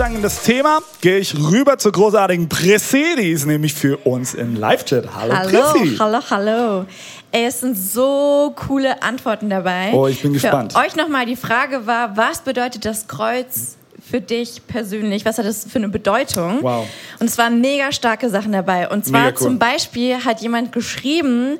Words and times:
In 0.00 0.22
das 0.22 0.42
Thema, 0.42 0.78
gehe 1.02 1.18
ich 1.18 1.36
rüber 1.36 1.76
zur 1.76 1.92
großartigen 1.92 2.48
Prissy. 2.48 3.14
Die 3.18 3.30
ist 3.30 3.44
nämlich 3.44 3.74
für 3.74 3.98
uns 3.98 4.32
im 4.32 4.56
Live-Chat. 4.56 5.14
Hallo, 5.14 5.34
Hallo, 5.34 5.72
Prissy. 5.72 5.96
hallo, 5.98 6.18
hallo. 6.30 6.86
Ey, 7.30 7.44
es 7.44 7.60
sind 7.60 7.76
so 7.76 8.54
coole 8.56 9.02
Antworten 9.02 9.50
dabei. 9.50 9.92
Oh, 9.92 10.06
ich 10.06 10.22
bin 10.22 10.32
gespannt. 10.32 10.72
Für 10.72 10.78
euch 10.78 10.96
nochmal 10.96 11.26
die 11.26 11.36
Frage 11.36 11.86
war, 11.86 12.16
was 12.16 12.40
bedeutet 12.40 12.86
das 12.86 13.06
Kreuz 13.06 13.76
für 14.10 14.22
dich 14.22 14.66
persönlich? 14.66 15.26
Was 15.26 15.36
hat 15.36 15.44
das 15.44 15.66
für 15.70 15.78
eine 15.78 15.90
Bedeutung? 15.90 16.60
Wow. 16.62 16.86
Und 17.20 17.26
es 17.26 17.36
waren 17.36 17.60
mega 17.60 17.92
starke 17.92 18.30
Sachen 18.30 18.52
dabei. 18.52 18.88
Und 18.88 19.04
zwar 19.04 19.28
cool. 19.28 19.34
zum 19.34 19.58
Beispiel 19.58 20.24
hat 20.24 20.40
jemand 20.40 20.72
geschrieben, 20.72 21.58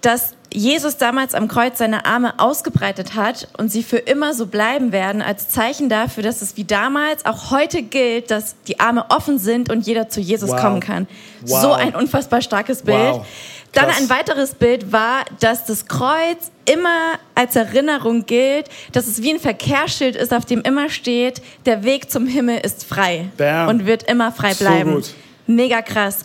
dass 0.00 0.34
Jesus 0.52 0.96
damals 0.96 1.34
am 1.34 1.46
Kreuz 1.46 1.76
seine 1.78 2.06
Arme 2.06 2.38
ausgebreitet 2.38 3.14
hat 3.14 3.48
und 3.58 3.70
sie 3.70 3.82
für 3.82 3.98
immer 3.98 4.32
so 4.32 4.46
bleiben 4.46 4.92
werden, 4.92 5.20
als 5.20 5.50
Zeichen 5.50 5.88
dafür, 5.90 6.22
dass 6.22 6.40
es 6.40 6.56
wie 6.56 6.64
damals 6.64 7.26
auch 7.26 7.50
heute 7.50 7.82
gilt, 7.82 8.30
dass 8.30 8.56
die 8.66 8.80
Arme 8.80 9.04
offen 9.10 9.38
sind 9.38 9.70
und 9.70 9.86
jeder 9.86 10.08
zu 10.08 10.20
Jesus 10.20 10.50
Wow. 10.50 10.60
kommen 10.60 10.80
kann. 10.80 11.06
Wow. 11.42 11.60
So 11.62 11.72
ein 11.72 11.94
unfassbar 11.94 12.40
starkes 12.40 12.82
Bild. 12.82 12.96
Wow. 12.98 13.26
Dann 13.72 13.90
ein 13.90 14.08
weiteres 14.08 14.54
Bild 14.54 14.90
war, 14.92 15.26
dass 15.40 15.66
das 15.66 15.86
Kreuz 15.86 16.50
immer 16.64 17.18
als 17.34 17.54
Erinnerung 17.54 18.24
gilt, 18.24 18.70
dass 18.92 19.06
es 19.06 19.20
wie 19.22 19.34
ein 19.34 19.38
Verkehrsschild 19.40 20.16
ist, 20.16 20.32
auf 20.32 20.46
dem 20.46 20.62
immer 20.62 20.88
steht, 20.88 21.42
der 21.66 21.84
Weg 21.84 22.10
zum 22.10 22.26
Himmel 22.26 22.60
ist 22.64 22.84
frei 22.84 23.28
Bam. 23.36 23.68
und 23.68 23.86
wird 23.86 24.04
immer 24.04 24.32
frei 24.32 24.54
So 24.54 24.64
bleiben. 24.64 24.94
gut. 24.94 25.10
Mega 25.46 25.82
krass. 25.82 26.20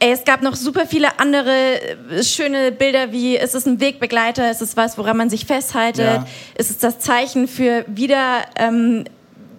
Ey, 0.00 0.10
es 0.12 0.24
gab 0.24 0.42
noch 0.42 0.54
super 0.56 0.86
viele 0.86 1.18
andere 1.18 1.50
äh, 2.10 2.22
schöne 2.22 2.72
Bilder, 2.72 3.12
wie 3.12 3.36
es 3.38 3.54
ist 3.54 3.66
ein 3.66 3.80
Wegbegleiter, 3.80 4.50
es 4.50 4.60
ist 4.60 4.76
was, 4.76 4.98
woran 4.98 5.16
man 5.16 5.30
sich 5.30 5.46
festhaltet, 5.46 6.04
Ja. 6.04 6.26
es 6.56 6.68
ist 6.70 6.82
das 6.84 6.98
Zeichen 6.98 7.48
für 7.48 7.84
wieder, 7.88 8.42
ähm, 8.56 9.04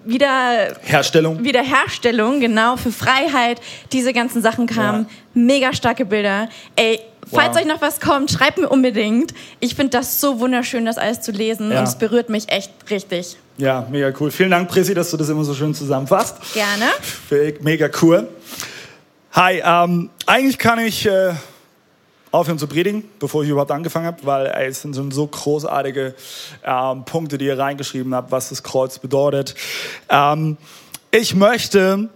wieder 0.04 0.76
Herstellung. 0.84 1.44
Wiederherstellung, 1.44 2.40
genau, 2.40 2.78
für 2.78 2.92
Freiheit. 2.92 3.60
Diese 3.92 4.14
ganzen 4.14 4.42
Sachen 4.42 4.68
kamen. 4.68 5.08
Mega 5.34 5.74
starke 5.74 6.06
Bilder. 6.06 6.48
Ey, 6.76 7.00
falls 7.34 7.56
Wow. 7.56 7.62
euch 7.64 7.66
noch 7.68 7.82
was 7.82 8.00
kommt, 8.00 8.30
schreibt 8.30 8.60
mir 8.60 8.70
unbedingt. 8.70 9.34
Ich 9.62 9.74
finde 9.74 9.98
das 9.98 10.22
so 10.22 10.40
wunderschön, 10.40 10.86
das 10.86 11.00
alles 11.00 11.22
zu 11.22 11.32
lesen. 11.32 11.72
Ja. 11.72 11.80
Und 11.80 11.86
es 11.88 11.96
berührt 11.96 12.30
mich 12.30 12.50
echt 12.50 12.72
richtig. 12.92 13.38
Ja, 13.58 13.88
mega 13.90 14.12
cool. 14.20 14.30
Vielen 14.30 14.52
Dank, 14.52 14.70
Prissy, 14.70 14.94
dass 14.94 15.10
du 15.10 15.18
das 15.18 15.30
immer 15.30 15.44
so 15.44 15.56
schön 15.56 15.74
zusammenfasst. 15.74 16.36
Gerne. 16.54 16.86
Mega 17.62 17.90
cool. 18.04 18.28
Hi, 19.36 19.62
ähm, 19.66 20.12
eigentlich 20.28 20.58
kann 20.58 20.80
ich 20.80 21.06
äh, 21.06 21.34
aufhören 22.32 22.58
zu 22.58 22.68
predigen, 22.68 23.04
bevor 23.20 23.44
ich 23.44 23.50
überhaupt 23.50 23.72
angefangen 23.72 24.06
habe, 24.06 24.20
weil 24.24 24.48
ey, 24.48 24.68
es 24.68 24.82
sind 24.82 24.94
so 25.14 25.28
großartige 25.28 26.16
ähm, 26.64 27.04
Punkte, 27.04 27.38
die 27.38 27.48
ihr 27.48 27.60
reingeschrieben 27.60 28.16
habt, 28.16 28.32
was 28.32 28.48
das 28.48 28.64
Kreuz 28.64 28.98
bedeutet. 28.98 29.54
Ähm, 30.08 30.56
ich 31.12 31.36
möchte 31.36 32.08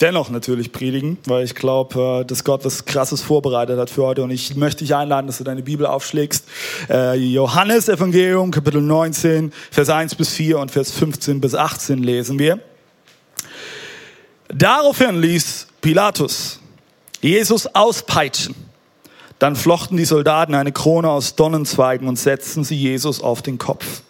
dennoch 0.00 0.30
natürlich 0.30 0.72
predigen, 0.72 1.18
weil 1.26 1.44
ich 1.44 1.54
glaube, 1.54 2.22
äh, 2.22 2.24
dass 2.24 2.42
Gott 2.42 2.64
was 2.64 2.86
Krasses 2.86 3.20
vorbereitet 3.20 3.78
hat 3.78 3.90
für 3.90 4.04
heute. 4.04 4.22
Und 4.22 4.30
ich 4.30 4.56
möchte 4.56 4.82
dich 4.82 4.94
einladen, 4.94 5.26
dass 5.26 5.36
du 5.36 5.44
deine 5.44 5.60
Bibel 5.60 5.84
aufschlägst. 5.84 6.46
Äh, 6.88 7.16
Johannes 7.16 7.90
Evangelium, 7.90 8.50
Kapitel 8.50 8.80
19, 8.80 9.52
Vers 9.70 9.90
1 9.90 10.14
bis 10.14 10.30
4 10.30 10.58
und 10.58 10.70
Vers 10.70 10.90
15 10.90 11.38
bis 11.38 11.54
18 11.54 12.02
lesen 12.02 12.38
wir. 12.38 12.60
Daraufhin 14.48 15.20
ließ 15.20 15.66
Pilatus 15.80 16.60
Jesus 17.20 17.66
auspeitschen. 17.66 18.54
Dann 19.38 19.56
flochten 19.56 19.96
die 19.96 20.04
Soldaten 20.04 20.54
eine 20.54 20.72
Krone 20.72 21.10
aus 21.10 21.34
Donnenzweigen 21.34 22.08
und 22.08 22.16
setzten 22.16 22.64
sie 22.64 22.76
Jesus 22.76 23.22
auf 23.22 23.42
den 23.42 23.58
Kopf. 23.58 24.02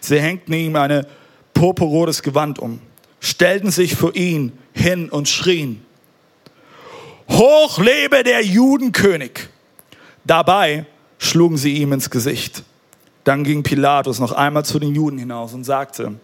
Sie 0.00 0.20
hängten 0.20 0.52
ihm 0.52 0.76
eine 0.76 1.06
purpurrotes 1.54 2.22
Gewand 2.22 2.58
um, 2.58 2.80
stellten 3.20 3.70
sich 3.70 3.96
vor 3.96 4.14
ihn 4.14 4.52
hin 4.72 5.08
und 5.08 5.28
schrien, 5.28 5.84
Hoch 7.30 7.78
lebe 7.78 8.22
der 8.24 8.44
Judenkönig! 8.44 9.48
Dabei 10.24 10.86
schlugen 11.18 11.56
sie 11.56 11.74
ihm 11.74 11.92
ins 11.92 12.10
Gesicht. 12.10 12.62
Dann 13.24 13.44
ging 13.44 13.62
Pilatus 13.62 14.18
noch 14.18 14.32
einmal 14.32 14.64
zu 14.64 14.78
den 14.78 14.94
Juden 14.94 15.18
hinaus 15.18 15.54
und 15.54 15.64
sagte, 15.64 16.14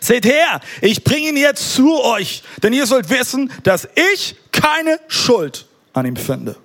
Seht 0.00 0.24
her, 0.24 0.60
ich 0.80 1.04
bringe 1.04 1.28
ihn 1.28 1.36
jetzt 1.36 1.74
zu 1.74 2.00
euch, 2.02 2.42
denn 2.62 2.72
ihr 2.72 2.86
sollt 2.86 3.08
wissen, 3.10 3.52
dass 3.62 3.88
ich 4.14 4.36
keine 4.50 4.98
Schuld 5.08 5.66
an 5.92 6.06
ihm 6.06 6.16
finde. 6.16 6.56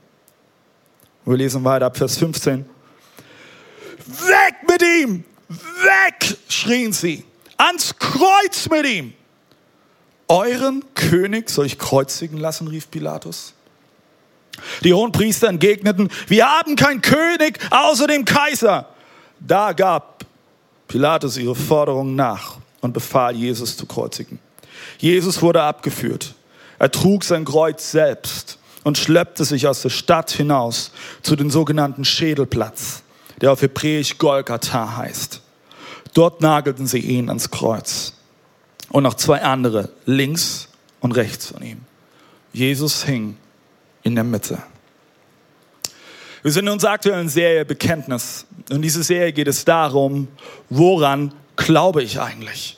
Wir 1.26 1.38
lesen 1.38 1.64
weiter 1.64 1.88
ab 1.88 1.98
Vers 1.98 2.18
15. 2.18 2.66
Weg 4.06 4.70
mit 4.70 4.82
ihm! 4.82 5.24
Weg! 5.50 6.38
schrien 6.48 6.94
sie. 6.94 7.26
Ans 7.58 7.96
Kreuz 7.98 8.70
mit 8.70 8.86
ihm! 8.86 9.14
Euren 10.30 10.84
König 10.94 11.50
soll 11.50 11.66
ich 11.66 11.78
kreuzigen 11.78 12.38
lassen, 12.38 12.68
rief 12.68 12.90
Pilatus. 12.90 13.54
Die 14.84 14.94
Hohenpriester 14.94 15.48
entgegneten, 15.48 16.10
wir 16.28 16.46
haben 16.46 16.76
keinen 16.76 17.02
König 17.02 17.60
außer 17.70 18.08
dem 18.08 18.26
Kaiser. 18.26 18.90
Da 19.40 19.74
gab 19.74 20.26
Pilatus 20.88 21.38
ihre 21.38 21.56
Forderung 21.56 22.16
nach 22.16 22.58
und 22.82 22.94
befahl, 22.94 23.36
Jesus 23.36 23.78
zu 23.78 23.86
kreuzigen. 23.86 24.40
Jesus 25.00 25.42
wurde 25.42 25.64
abgeführt. 25.64 26.36
Er 26.80 26.92
trug 26.92 27.24
sein 27.24 27.46
Kreuz 27.46 27.92
selbst 27.92 28.60
und 28.84 28.98
schleppte 28.98 29.46
sich 29.46 29.68
aus 29.68 29.82
der 29.82 29.90
Stadt 29.90 30.32
hinaus 30.32 30.92
zu 31.22 31.36
dem 31.36 31.50
sogenannten 31.50 32.06
Schädelplatz, 32.06 33.04
der 33.42 33.52
auf 33.52 33.62
Hebräisch 33.62 34.18
Golgatha 34.18 34.98
heißt. 34.98 35.42
Dort 36.14 36.42
nagelten 36.42 36.88
sie 36.88 37.00
ihn 37.00 37.30
ans 37.30 37.52
Kreuz 37.52 38.14
und 38.90 39.04
noch 39.04 39.16
zwei 39.16 39.42
andere 39.42 39.90
links 40.06 40.70
und 41.00 41.12
rechts 41.14 41.48
von 41.48 41.64
ihm. 41.64 41.82
Jesus 42.54 43.04
hing 43.04 43.38
in 44.04 44.16
der 44.16 44.24
Mitte. 44.24 44.58
Wir 46.44 46.52
sind 46.52 46.68
in 46.68 46.74
unserer 46.74 46.92
aktuellen 46.92 47.30
Serie 47.30 47.66
Bekenntnis. 47.66 48.46
Und 48.70 48.82
diese 48.82 49.04
Serie 49.04 49.34
geht 49.34 49.48
es 49.48 49.66
darum, 49.66 50.28
woran 50.70 51.34
glaube 51.58 52.04
ich 52.04 52.20
eigentlich? 52.20 52.78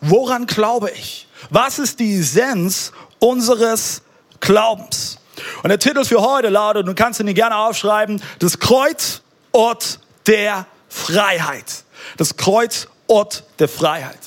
Woran 0.00 0.46
glaube 0.46 0.90
ich? 0.90 1.26
Was 1.50 1.78
ist 1.78 2.00
die 2.00 2.18
Essenz 2.18 2.92
unseres 3.18 4.02
Glaubens? 4.40 5.18
Und 5.62 5.70
der 5.70 5.78
Titel 5.78 6.04
für 6.04 6.20
heute 6.20 6.48
lautet, 6.48 6.86
du 6.86 6.94
kannst 6.94 7.20
ihn 7.20 7.32
gerne 7.32 7.56
aufschreiben, 7.56 8.22
das 8.38 8.58
Kreuz, 8.58 9.22
Ort 9.52 10.00
der 10.26 10.66
Freiheit. 10.88 11.84
Das 12.16 12.36
Kreuz, 12.36 12.88
Ort 13.06 13.44
der 13.58 13.68
Freiheit. 13.68 14.18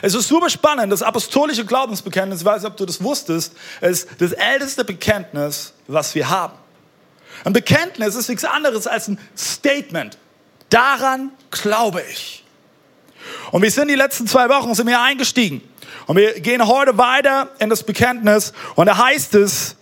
Es 0.00 0.14
ist 0.14 0.28
super 0.28 0.50
spannend, 0.50 0.92
das 0.92 1.02
apostolische 1.02 1.64
Glaubensbekenntnis, 1.64 2.40
ich 2.40 2.44
weiß 2.44 2.62
nicht, 2.62 2.70
ob 2.70 2.76
du 2.76 2.86
das 2.86 3.02
wusstest, 3.02 3.54
ist 3.80 4.08
das 4.18 4.32
älteste 4.32 4.84
Bekenntnis, 4.84 5.72
was 5.86 6.14
wir 6.14 6.28
haben. 6.28 6.54
Ein 7.44 7.52
Bekenntnis 7.52 8.14
ist 8.14 8.28
nichts 8.28 8.44
anderes 8.44 8.86
als 8.86 9.08
ein 9.08 9.18
Statement. 9.36 10.18
Daran 10.70 11.32
glaube 11.50 12.02
ich. 12.10 12.41
Und 13.50 13.62
wir 13.62 13.70
sind 13.70 13.88
die 13.88 13.94
letzten 13.94 14.26
zwei 14.26 14.48
Wochen 14.48 14.74
sind 14.74 14.86
wir 14.86 15.00
eingestiegen. 15.00 15.62
Und 16.06 16.16
wir 16.16 16.40
gehen 16.40 16.66
heute 16.66 16.98
weiter 16.98 17.50
in 17.58 17.70
das 17.70 17.82
Bekenntnis. 17.82 18.52
Und 18.74 18.86
da 18.86 18.96
heißt 18.96 19.34
es, 19.34 19.76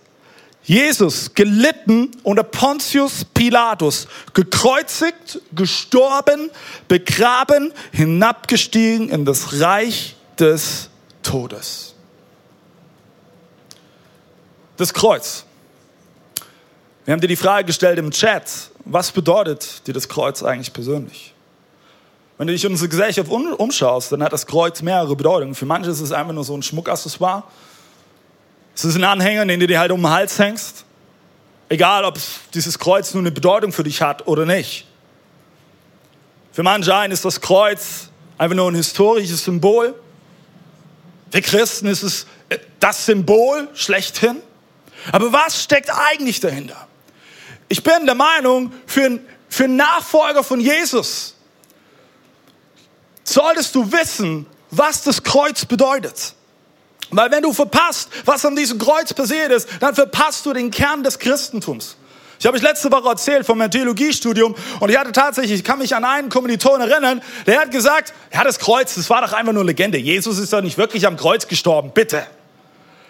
Jesus 0.63 1.33
gelitten 1.33 2.11
unter 2.23 2.43
Pontius 2.43 3.25
Pilatus, 3.25 4.07
gekreuzigt, 4.33 5.41
gestorben, 5.53 6.51
begraben, 6.87 7.73
hinabgestiegen 7.91 9.09
in 9.09 9.25
das 9.25 9.59
Reich 9.59 10.15
des 10.37 10.89
Todes. 11.23 11.95
Das 14.77 14.93
Kreuz. 14.93 15.45
Wir 17.05 17.13
haben 17.13 17.21
dir 17.21 17.27
die 17.27 17.35
Frage 17.35 17.65
gestellt 17.65 17.97
im 17.97 18.11
Chat, 18.11 18.43
was 18.85 19.11
bedeutet 19.11 19.85
dir 19.87 19.93
das 19.93 20.07
Kreuz 20.07 20.43
eigentlich 20.43 20.71
persönlich? 20.71 21.30
Wenn 22.41 22.47
du 22.47 22.53
dich 22.53 22.65
in 22.65 22.71
unsere 22.71 22.89
Gesellschaft 22.89 23.29
um- 23.29 23.53
umschaust, 23.53 24.11
dann 24.11 24.23
hat 24.23 24.33
das 24.33 24.47
Kreuz 24.47 24.81
mehrere 24.81 25.15
Bedeutungen. 25.15 25.53
Für 25.53 25.67
manche 25.67 25.91
ist 25.91 25.99
es 25.99 26.11
einfach 26.11 26.33
nur 26.33 26.43
so 26.43 26.57
ein 26.57 26.63
Schmuckaccessoire. 26.63 27.43
Es 28.75 28.83
ist 28.83 28.95
ein 28.95 29.03
Anhänger, 29.03 29.45
den 29.45 29.59
du 29.59 29.67
dir 29.67 29.79
halt 29.79 29.91
um 29.91 30.01
den 30.01 30.09
Hals 30.09 30.39
hängst. 30.39 30.83
Egal, 31.69 32.03
ob 32.03 32.17
dieses 32.55 32.79
Kreuz 32.79 33.13
nur 33.13 33.21
eine 33.21 33.29
Bedeutung 33.29 33.71
für 33.71 33.83
dich 33.83 34.01
hat 34.01 34.25
oder 34.27 34.47
nicht. 34.47 34.87
Für 36.51 36.63
manche 36.63 36.95
einen 36.95 37.13
ist 37.13 37.23
das 37.25 37.41
Kreuz 37.41 38.09
einfach 38.39 38.55
nur 38.55 38.71
ein 38.71 38.75
historisches 38.75 39.43
Symbol. 39.43 39.93
Für 41.29 41.41
Christen 41.43 41.85
ist 41.85 42.01
es 42.01 42.25
äh, 42.49 42.57
das 42.79 43.05
Symbol 43.05 43.69
schlechthin. 43.75 44.37
Aber 45.11 45.31
was 45.31 45.61
steckt 45.61 45.91
eigentlich 45.93 46.39
dahinter? 46.39 46.87
Ich 47.69 47.83
bin 47.83 48.07
der 48.07 48.15
Meinung, 48.15 48.71
für 48.87 49.19
einen 49.59 49.75
Nachfolger 49.75 50.43
von 50.43 50.59
Jesus 50.59 51.35
solltest 53.31 53.73
du 53.75 53.91
wissen, 53.91 54.45
was 54.69 55.03
das 55.03 55.23
Kreuz 55.23 55.65
bedeutet. 55.65 56.33
Weil 57.11 57.29
wenn 57.31 57.43
du 57.43 57.51
verpasst, 57.51 58.09
was 58.25 58.45
an 58.45 58.55
diesem 58.55 58.79
Kreuz 58.79 59.13
passiert 59.13 59.51
ist, 59.51 59.67
dann 59.79 59.93
verpasst 59.93 60.45
du 60.45 60.53
den 60.53 60.71
Kern 60.71 61.03
des 61.03 61.19
Christentums. 61.19 61.97
Ich 62.39 62.45
habe 62.47 62.57
euch 62.57 62.63
letzte 62.63 62.91
Woche 62.91 63.07
erzählt 63.07 63.45
von 63.45 63.57
meinem 63.57 63.69
Theologiestudium 63.69 64.55
und 64.79 64.89
ich 64.89 64.97
hatte 64.97 65.11
tatsächlich, 65.11 65.59
ich 65.59 65.63
kann 65.63 65.77
mich 65.77 65.93
an 65.95 66.03
einen 66.03 66.29
Kommiliton 66.29 66.81
erinnern, 66.81 67.21
der 67.45 67.59
hat 67.59 67.69
gesagt, 67.69 68.13
ja, 68.33 68.43
das 68.43 68.57
Kreuz, 68.57 68.95
das 68.95 69.09
war 69.11 69.21
doch 69.21 69.33
einfach 69.33 69.53
nur 69.53 69.63
Legende. 69.63 69.99
Jesus 69.99 70.39
ist 70.39 70.51
doch 70.51 70.61
nicht 70.61 70.77
wirklich 70.77 71.05
am 71.05 71.17
Kreuz 71.17 71.47
gestorben, 71.47 71.91
bitte. 71.93 72.17
Und 72.17 72.23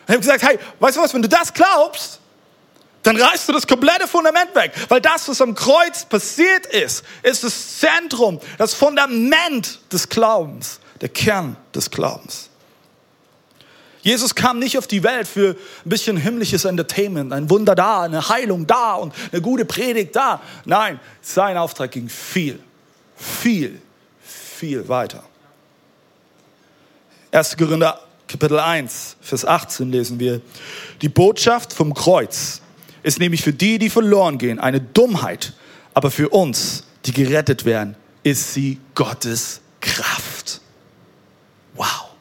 ich 0.08 0.10
habe 0.10 0.20
gesagt, 0.20 0.44
hey, 0.44 0.60
weißt 0.80 0.98
du 0.98 1.02
was, 1.02 1.14
wenn 1.14 1.22
du 1.22 1.30
das 1.30 1.54
glaubst, 1.54 2.21
dann 3.04 3.20
reißt 3.20 3.50
du 3.50 3.54
das 3.54 3.68
komplette 3.68 4.08
Fundament 4.08 4.54
weg. 4.56 4.74
Weil 4.90 5.02
das, 5.02 5.28
was 5.28 5.42
am 5.42 5.56
Kreuz 5.56 6.06
passiert 6.06 6.66
ist, 6.68 7.04
ist 7.24 7.44
das 7.44 7.80
Zentrum, 7.80 8.40
das 8.58 8.74
Fundament 8.74 9.80
des 9.92 10.10
Glaubens, 10.10 10.80
der 11.00 11.10
Kern 11.10 11.58
des 11.74 11.90
Glaubens. 11.90 12.50
Jesus 14.04 14.34
kam 14.34 14.58
nicht 14.58 14.78
auf 14.78 14.88
die 14.88 15.04
Welt 15.04 15.28
für 15.28 15.56
ein 15.86 15.90
bisschen 15.90 16.18
himmlisches 16.18 16.66
Entertainment, 16.66 17.34
ein 17.34 17.50
Wunder 17.50 17.76
da, 17.76 18.02
eine 18.02 18.30
Heilung 18.30 18.66
da 18.66 18.96
und 18.96 19.14
eine 19.32 19.42
gute 19.42 19.64
Predigt 19.64 20.16
da. 20.16 20.42
Nein, 20.66 21.00
sein 21.22 21.56
Auftrag 21.56 21.92
ging 21.92 22.10
viel, 22.10 22.60
viel, 23.16 23.80
viel 24.24 24.88
weiter. 24.88 25.24
1. 27.32 27.56
Korinther 27.58 28.00
Kapitel 28.28 28.60
1, 28.60 29.18
Vers 29.20 29.46
18 29.46 29.92
lesen 29.92 30.18
wir, 30.18 30.40
die 31.02 31.10
Botschaft 31.10 31.74
vom 31.74 31.94
Kreuz 31.94 32.62
ist 33.04 33.20
nämlich 33.20 33.42
für 33.42 33.54
die, 33.54 33.80
die 33.80 33.90
verloren 33.90 34.38
gehen, 34.38 34.60
eine 34.60 34.82
Dummheit. 34.82 35.54
Aber 35.94 36.12
für 36.12 36.30
uns, 36.30 36.84
die 37.06 37.14
gerettet 37.14 37.66
werden, 37.66 37.96
ist 38.24 38.54
sie 38.54 38.80
Gottes 38.96 39.62
Kraft. 39.80 40.62
Wow. 41.76 42.12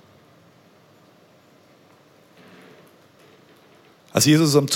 Als 4.12 4.24
Jesus 4.24 4.56
am 4.56 4.66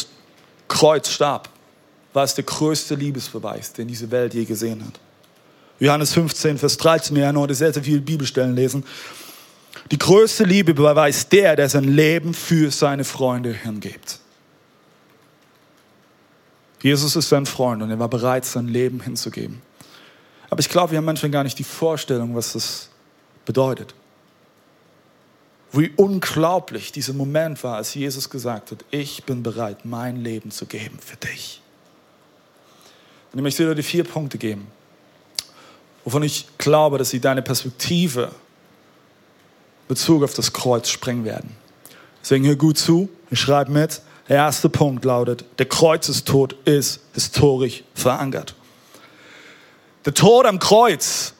Kreuz 0.68 1.08
starb, 1.08 1.48
war 2.12 2.24
es 2.24 2.34
der 2.34 2.44
größte 2.44 2.94
Liebesbeweis, 2.94 3.72
den 3.72 3.88
diese 3.88 4.10
Welt 4.10 4.34
je 4.34 4.44
gesehen 4.44 4.84
hat. 4.84 5.00
Johannes 5.80 6.12
15, 6.12 6.58
Vers 6.58 6.76
13, 6.76 7.16
wir 7.16 7.24
werden 7.24 7.38
heute 7.38 7.54
sehr, 7.54 7.72
sehr 7.72 7.82
viele 7.82 8.00
Bibelstellen 8.00 8.54
lesen. 8.54 8.84
Die 9.90 9.98
größte 9.98 10.44
Liebe 10.44 10.72
beweist 10.72 11.32
der, 11.32 11.56
der 11.56 11.68
sein 11.68 11.84
Leben 11.84 12.32
für 12.32 12.70
seine 12.70 13.02
Freunde 13.02 13.52
hingibt. 13.52 14.20
Jesus 16.84 17.16
ist 17.16 17.30
sein 17.30 17.46
Freund 17.46 17.80
und 17.82 17.90
er 17.90 17.98
war 17.98 18.10
bereit, 18.10 18.44
sein 18.44 18.68
Leben 18.68 19.00
hinzugeben. 19.00 19.62
Aber 20.50 20.60
ich 20.60 20.68
glaube, 20.68 20.90
wir 20.90 20.98
haben 20.98 21.06
manchmal 21.06 21.30
gar 21.30 21.42
nicht 21.42 21.58
die 21.58 21.64
Vorstellung, 21.64 22.36
was 22.36 22.52
das 22.52 22.90
bedeutet. 23.46 23.94
Wie 25.72 25.90
unglaublich 25.96 26.92
dieser 26.92 27.14
Moment 27.14 27.64
war, 27.64 27.76
als 27.76 27.94
Jesus 27.94 28.28
gesagt 28.28 28.70
hat, 28.70 28.84
ich 28.90 29.24
bin 29.24 29.42
bereit, 29.42 29.86
mein 29.86 30.22
Leben 30.22 30.50
zu 30.50 30.66
geben 30.66 30.98
für 31.00 31.16
dich. 31.16 31.62
Und 33.32 33.38
ich 33.38 33.42
möchte 33.42 33.64
dir 33.64 33.74
die 33.74 33.82
vier 33.82 34.04
Punkte 34.04 34.36
geben, 34.36 34.66
wovon 36.04 36.22
ich 36.22 36.46
glaube, 36.58 36.98
dass 36.98 37.08
sie 37.08 37.18
deine 37.18 37.40
Perspektive 37.40 38.24
in 38.24 39.88
Bezug 39.88 40.22
auf 40.22 40.34
das 40.34 40.52
Kreuz 40.52 40.90
sprengen 40.90 41.24
werden. 41.24 41.56
Deswegen 42.20 42.44
hör 42.44 42.56
gut 42.56 42.76
zu, 42.76 43.08
ich 43.30 43.40
schreibe 43.40 43.72
mit, 43.72 44.02
der 44.28 44.36
erste 44.36 44.68
Punkt 44.68 45.04
lautet, 45.04 45.44
der 45.58 45.66
Kreuzestod 45.66 46.54
ist 46.64 47.00
historisch 47.12 47.84
verankert. 47.94 48.54
Der 50.06 50.14
Tod 50.14 50.46
am 50.46 50.58
Kreuz, 50.58 51.34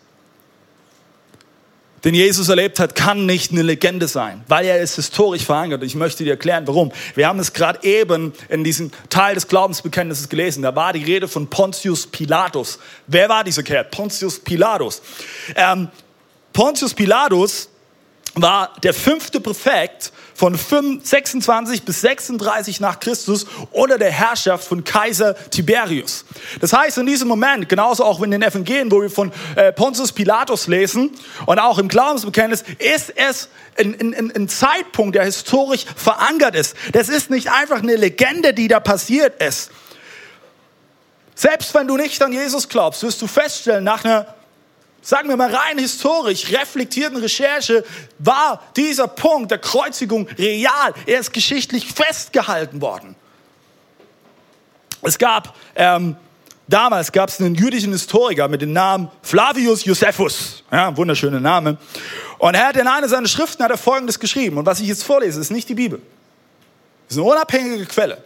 den 2.05 2.15
Jesus 2.15 2.51
erlebt 2.51 2.79
hat, 2.79 2.95
kann 2.95 3.25
nicht 3.25 3.53
eine 3.53 3.63
Legende 3.63 4.09
sein, 4.09 4.45
weil 4.49 4.67
er 4.67 4.81
ist 4.81 4.97
historisch 4.97 5.45
verankert. 5.45 5.83
Ich 5.83 5.95
möchte 5.95 6.25
dir 6.25 6.33
erklären, 6.33 6.67
warum. 6.67 6.93
Wir 7.15 7.29
haben 7.29 7.39
es 7.39 7.55
gerade 7.55 7.83
eben 7.83 8.35
in 8.51 8.65
diesem 8.65 8.91
Teil 9.09 9.35
des 9.35 9.49
Glaubensbekenntnisses 9.49 10.29
gelesen. 10.29 10.63
Da 10.63 10.77
war 10.77 10.93
die 10.93 11.05
Rede 11.05 11.29
von 11.29 11.49
Pontius 11.49 12.07
Pilatus. 12.07 12.79
Wer 13.07 13.31
war 13.31 13.45
dieser 13.45 13.63
Kerl? 13.63 13.85
Pontius 13.85 14.39
Pilatus. 14.39 15.01
Ähm, 15.57 15.89
Pontius 16.53 16.93
Pilatus 16.93 17.71
war 18.35 18.73
der 18.83 18.95
fünfte 18.95 19.41
Präfekt 19.41 20.13
von 20.35 20.57
26 20.57 21.85
bis 21.85 22.01
36 22.01 22.81
nach 22.81 23.01
Christus 23.01 23.47
unter 23.71 23.99
der 23.99 24.11
Herrschaft 24.11 24.67
von 24.67 24.85
Kaiser 24.85 25.35
Tiberius. 25.51 26.25
Das 26.61 26.73
heißt, 26.73 26.99
in 26.99 27.07
diesem 27.07 27.29
Moment, 27.29 27.69
genauso 27.69 28.05
auch 28.05 28.21
in 28.23 28.31
den 28.31 28.43
Evangelien, 28.43 28.91
wo 28.91 29.01
wir 29.01 29.11
von 29.11 29.33
äh, 29.55 29.73
Pontius 29.73 30.13
Pilatus 30.13 30.67
lesen 30.67 31.11
und 31.47 31.59
auch 31.59 31.79
im 31.79 31.89
Glaubensbekenntnis, 31.89 32.65
ist 32.79 33.13
es 33.17 33.49
ein, 33.79 33.97
ein, 34.01 34.33
ein 34.35 34.49
Zeitpunkt, 34.49 35.15
der 35.15 35.25
historisch 35.25 35.85
verankert 35.97 36.57
ist. 36.57 36.77
Das 36.93 37.09
ist 37.09 37.31
nicht 37.31 37.51
einfach 37.51 37.83
eine 37.83 37.97
Legende, 37.97 38.55
die 38.55 38.69
da 38.69 38.81
passiert 38.81 39.41
ist. 39.43 39.71
Selbst 41.35 41.75
wenn 41.75 41.89
du 41.89 41.97
nicht 41.97 42.23
an 42.23 42.33
Jesus 42.33 42.69
glaubst, 42.69 43.03
wirst 43.03 43.21
du 43.21 43.27
feststellen, 43.27 43.85
nach 43.85 44.05
einer 44.05 44.35
sagen 45.05 45.29
wir 45.29 45.37
mal 45.37 45.55
rein 45.55 45.79
historisch 45.79 46.51
reflektierten 46.51 47.19
Recherche, 47.19 47.85
war 48.19 48.63
dieser 48.75 49.07
Punkt 49.07 49.51
der 49.51 49.59
Kreuzigung 49.59 50.27
real. 50.39 50.95
Er 51.07 51.21
ist 51.21 51.33
geschichtlich 51.33 51.93
festgehalten 51.93 52.81
worden. 52.81 53.15
Es 55.03 55.19
gab, 55.19 55.55
ähm, 55.77 56.17
damals 56.67 57.13
gab 57.13 57.29
es 57.29 57.39
einen 57.39 57.55
jüdischen 57.55 57.93
Historiker 57.93 58.49
mit 58.49 58.63
dem 58.63 58.73
Namen 58.73 59.11
Flavius 59.23 59.85
Josephus. 59.85 60.65
Ja, 60.73 60.97
wunderschöner 60.97 61.41
Name. 61.41 61.77
Und 62.39 62.55
er 62.55 62.69
hat 62.69 62.77
in 62.77 62.87
einer 62.87 63.09
seiner 63.09 63.29
Schriften 63.29 63.63
hat 63.63 63.71
er 63.71 63.79
Folgendes 63.79 64.19
geschrieben. 64.19 64.57
Und 64.57 64.65
was 64.65 64.81
ich 64.81 64.89
jetzt 64.89 65.05
vorlese, 65.05 65.39
ist 65.39 65.51
nicht 65.51 65.69
die 65.69 65.75
Bibel. 65.75 66.01
Das 67.07 67.17
ist 67.17 67.23
eine 67.23 67.31
unabhängige 67.31 67.85
Quelle. 67.85 68.25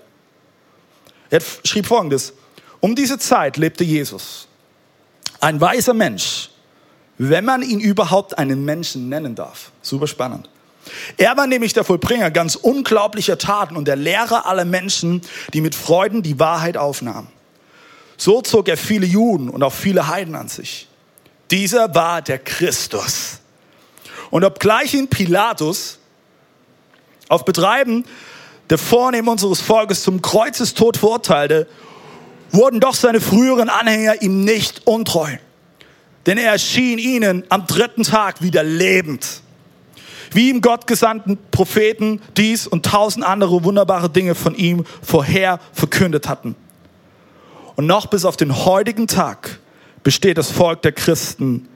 Er 1.31 1.41
schrieb 1.65 1.87
Folgendes. 1.87 2.33
Um 2.79 2.95
diese 2.95 3.19
Zeit 3.19 3.57
lebte 3.57 3.83
Jesus. 3.83 4.47
Ein 5.41 5.61
weiser 5.61 5.95
Mensch, 5.95 6.51
wenn 7.19 7.45
man 7.45 7.63
ihn 7.63 7.81
überhaupt 7.81 8.39
einen 8.39 8.65
Menschen 8.65 9.09
nennen 9.09 9.35
darf. 9.35 9.73
Super 9.83 10.07
spannend. 10.07 10.49
Er 11.17 11.37
war 11.37 11.47
nämlich 11.47 11.75
der 11.75 11.85
Vollbringer 11.85 12.31
ganz 12.31 12.55
unglaublicher 12.55 13.37
Taten 13.37 13.77
und 13.77 13.87
der 13.87 13.97
Lehrer 13.97 14.47
aller 14.47 14.65
Menschen, 14.65 15.21
die 15.53 15.61
mit 15.61 15.75
Freuden 15.75 16.23
die 16.23 16.39
Wahrheit 16.39 16.77
aufnahmen. 16.77 17.29
So 18.17 18.41
zog 18.41 18.69
er 18.69 18.77
viele 18.77 19.07
Juden 19.07 19.51
und 19.51 19.63
auch 19.63 19.73
viele 19.73 20.09
Heiden 20.09 20.35
an 20.35 20.49
sich. 20.49 20.89
Dieser 21.51 21.95
war 21.95 22.23
der 22.23 22.39
Christus. 22.39 23.41
Und 24.31 24.45
obgleich 24.45 24.95
ihn 24.95 25.09
Pilatus 25.09 25.99
auf 27.29 27.45
Betreiben 27.45 28.05
der 28.71 28.79
Vornehmen 28.79 29.29
unseres 29.29 29.61
Volkes 29.61 30.03
zum 30.03 30.21
Kreuzestod 30.21 30.99
verurteilte, 30.99 31.67
wurden 32.51 32.81
doch 32.81 32.95
seine 32.95 33.21
früheren 33.21 33.69
Anhänger 33.69 34.23
ihm 34.23 34.45
nicht 34.45 34.87
untreu 34.87 35.39
denn 36.29 36.37
er 36.37 36.53
erschien 36.53 36.99
ihnen 36.99 37.43
am 37.49 37.67
dritten 37.67 38.03
Tag 38.03 38.43
wieder 38.43 38.63
lebend. 38.63 39.41
Wie 40.31 40.51
ihm 40.51 40.61
Gott 40.61 40.87
gesandten 40.87 41.39
Propheten 41.51 42.21
dies 42.37 42.67
und 42.67 42.85
tausend 42.85 43.25
andere 43.25 43.65
wunderbare 43.65 44.11
Dinge 44.11 44.35
von 44.35 44.55
ihm 44.55 44.85
vorher 45.01 45.59
verkündet 45.73 46.29
hatten. 46.29 46.55
Und 47.77 47.87
noch 47.87 48.09
bis 48.09 48.27
auf 48.27 48.37
den 48.37 48.67
heutigen 48.67 49.07
Tag 49.07 49.59
besteht 50.03 50.37
das 50.37 50.51
Volk 50.51 50.83
der 50.83 50.93
Christen, 50.93 51.67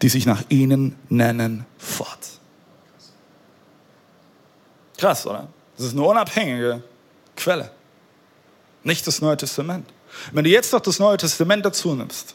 die 0.00 0.08
sich 0.08 0.24
nach 0.24 0.44
ihnen 0.48 0.96
nennen, 1.10 1.66
fort. 1.76 2.20
Krass, 4.96 5.26
oder? 5.26 5.48
Das 5.76 5.84
ist 5.84 5.92
eine 5.92 6.04
unabhängige 6.04 6.82
Quelle. 7.36 7.70
Nicht 8.82 9.06
das 9.06 9.20
Neue 9.20 9.36
Testament. 9.36 9.86
Wenn 10.32 10.44
du 10.44 10.48
jetzt 10.48 10.72
noch 10.72 10.80
das 10.80 10.98
Neue 10.98 11.18
Testament 11.18 11.66
dazu 11.66 11.94
nimmst, 11.94 12.34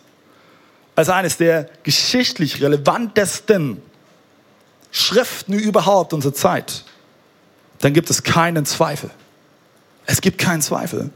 als 1.00 1.08
eines 1.08 1.38
der 1.38 1.70
geschichtlich 1.84 2.62
relevantesten 2.62 3.82
Schriften 4.92 5.54
überhaupt 5.54 6.12
unserer 6.12 6.34
Zeit, 6.34 6.84
dann 7.80 7.94
gibt 7.94 8.10
es 8.10 8.22
keinen 8.22 8.66
Zweifel. 8.66 9.10
Es 10.06 10.20
gibt 10.20 10.40
keinen 10.40 10.62
Zweifel. 10.62 11.10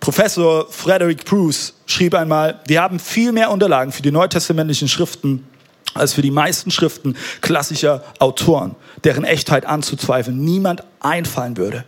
Professor 0.00 0.66
Frederick 0.70 1.26
Bruce 1.26 1.74
schrieb 1.84 2.14
einmal, 2.14 2.58
wir 2.66 2.80
haben 2.80 3.00
viel 3.00 3.32
mehr 3.32 3.50
Unterlagen 3.50 3.92
für 3.92 4.00
die 4.00 4.12
neutestamentlichen 4.12 4.88
Schriften 4.88 5.46
als 5.92 6.14
für 6.14 6.22
die 6.22 6.30
meisten 6.30 6.70
Schriften 6.70 7.18
klassischer 7.42 8.02
Autoren, 8.18 8.76
deren 9.04 9.24
Echtheit 9.24 9.66
anzuzweifeln 9.66 10.42
niemand 10.42 10.84
einfallen 11.00 11.58
würde. 11.58 11.84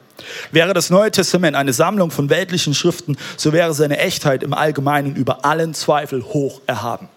Wäre 0.50 0.74
das 0.74 0.90
Neue 0.90 1.10
Testament 1.10 1.56
eine 1.56 1.72
Sammlung 1.72 2.10
von 2.10 2.30
weltlichen 2.30 2.74
Schriften, 2.74 3.16
so 3.36 3.52
wäre 3.52 3.74
seine 3.74 3.98
Echtheit 3.98 4.42
im 4.42 4.54
Allgemeinen 4.54 5.14
über 5.16 5.44
allen 5.44 5.74
Zweifel 5.74 6.24
hoch 6.24 6.60
erhaben. 6.66 7.08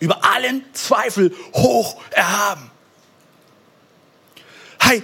Über 0.00 0.24
allen 0.24 0.64
Zweifel 0.72 1.32
hoch 1.54 1.96
erhaben. 2.10 2.70
Hey, 4.78 5.02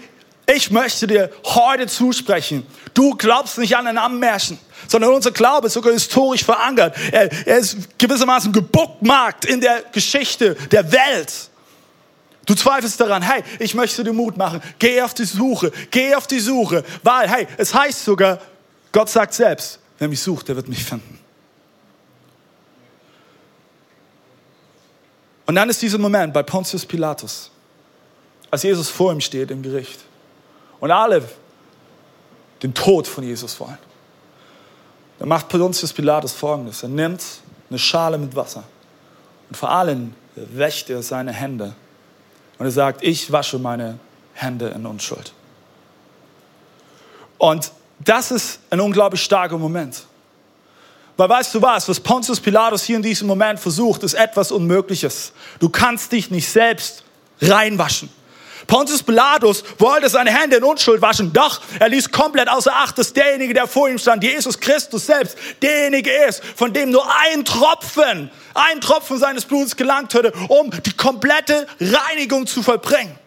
Ich 0.53 0.71
möchte 0.73 1.07
dir 1.07 1.31
heute 1.45 1.87
zusprechen, 1.87 2.67
du 2.93 3.15
glaubst 3.15 3.57
nicht 3.59 3.77
an 3.77 3.87
ein 3.87 3.99
Ammärchen, 3.99 4.59
sondern 4.89 5.13
unser 5.13 5.31
Glaube 5.31 5.69
ist 5.69 5.75
sogar 5.75 5.93
historisch 5.93 6.45
verankert. 6.45 6.97
Er, 7.13 7.31
er 7.47 7.59
ist 7.59 7.99
gewissermaßen 7.99 8.53
gebuckmarkt 8.53 9.45
in 9.45 9.61
der 9.61 9.85
Geschichte 9.93 10.57
der 10.73 10.91
Welt. 10.91 11.50
Du 12.51 12.57
zweifelst 12.57 13.01
daran, 13.01 13.23
hey, 13.23 13.45
ich 13.61 13.77
möchte 13.77 14.03
dir 14.03 14.13
Mut 14.13 14.37
machen. 14.37 14.61
Geh 14.81 15.01
auf 15.03 15.15
die 15.15 15.25
Suche, 15.25 15.71
geh 15.89 16.17
auf 16.17 16.27
die 16.27 16.41
Suche, 16.41 16.83
weil, 17.05 17.29
hey, 17.29 17.47
es 17.57 17.73
heißt 17.73 18.05
sogar, 18.05 18.41
Gott 18.91 19.09
sagt 19.09 19.35
selbst, 19.35 19.79
wer 20.01 20.09
mich 20.09 20.21
sucht, 20.21 20.49
der 20.49 20.57
wird 20.57 20.67
mich 20.67 20.83
finden. 20.83 21.21
Und 25.47 25.55
dann 25.55 25.71
ist 25.71 25.81
dieser 25.81 25.99
Moment 25.99 26.35
bei 26.35 26.43
Pontius 26.43 26.85
Pilatus, 26.85 27.53
als 28.51 28.65
Jesus 28.65 28.89
vor 28.89 29.13
ihm 29.13 29.21
steht 29.21 29.53
im 29.53 29.63
Gericht 29.63 30.01
und 30.81 30.91
alle 30.91 31.23
den 32.65 32.75
Tod 32.75 33.07
von 33.07 33.23
Jesus 33.23 33.61
wollen. 33.61 33.79
Dann 35.21 35.29
macht 35.29 35.49
Pontius 35.49 35.93
Pilatus 35.93 36.33
folgendes: 36.33 36.83
Er 36.83 36.89
nimmt 36.89 37.23
eine 37.69 37.79
Schale 37.79 38.19
mit 38.19 38.35
Wasser 38.35 38.65
und 39.49 39.55
vor 39.55 39.71
allem 39.71 40.15
wäscht 40.35 40.91
er 40.91 41.01
seine 41.05 41.33
Hände 41.33 41.77
und 42.61 42.67
er 42.67 42.73
sagt: 42.73 43.03
Ich 43.03 43.33
wasche 43.33 43.59
meine 43.59 43.99
Hände 44.35 44.69
in 44.69 44.85
Unschuld. 44.85 45.33
Und 47.39 47.73
das 47.99 48.31
ist 48.31 48.61
ein 48.69 48.81
unglaublich 48.81 49.23
starker 49.23 49.57
Moment. 49.57 50.05
Weil 51.17 51.29
weißt 51.29 51.55
du 51.55 51.63
was, 51.63 51.89
was 51.89 51.99
Pontius 51.99 52.39
Pilatus 52.39 52.85
hier 52.85 52.97
in 52.97 53.03
diesem 53.03 53.27
Moment 53.27 53.59
versucht, 53.59 54.03
ist 54.03 54.13
etwas 54.13 54.53
Unmögliches. 54.53 55.33
Du 55.59 55.71
kannst 55.71 56.13
dich 56.13 56.31
nicht 56.31 56.49
selbst 56.49 57.03
reinwaschen. 57.41 58.11
Pontius 58.71 59.03
Pilatus 59.03 59.65
wollte 59.79 60.09
seine 60.09 60.31
Hände 60.31 60.59
in 60.59 60.63
Unschuld 60.63 61.03
waschen, 61.03 61.33
doch 61.33 61.61
er 61.81 61.89
ließ 61.89 62.13
komplett 62.13 62.49
außer 62.49 62.73
Acht, 62.73 62.97
dass 62.99 63.13
derjenige, 63.13 63.53
der 63.53 63.67
vor 63.67 63.89
ihm 63.89 63.99
stand, 63.99 64.23
Jesus 64.23 64.61
Christus 64.61 65.07
selbst, 65.07 65.37
derjenige 65.61 66.11
ist, 66.29 66.41
von 66.55 66.73
dem 66.73 66.93
nur 66.93 67.05
ein 67.13 67.45
Tropfen, 67.45 68.31
ein 68.55 68.81
Tropfen 68.81 69.19
seines 69.19 69.45
Bluts 69.45 69.75
gelangt 69.75 70.15
hätte, 70.15 70.33
um 70.47 70.71
die 70.71 70.93
komplette 70.93 71.67
Reinigung 71.81 72.47
zu 72.47 72.63
vollbringen. 72.63 73.19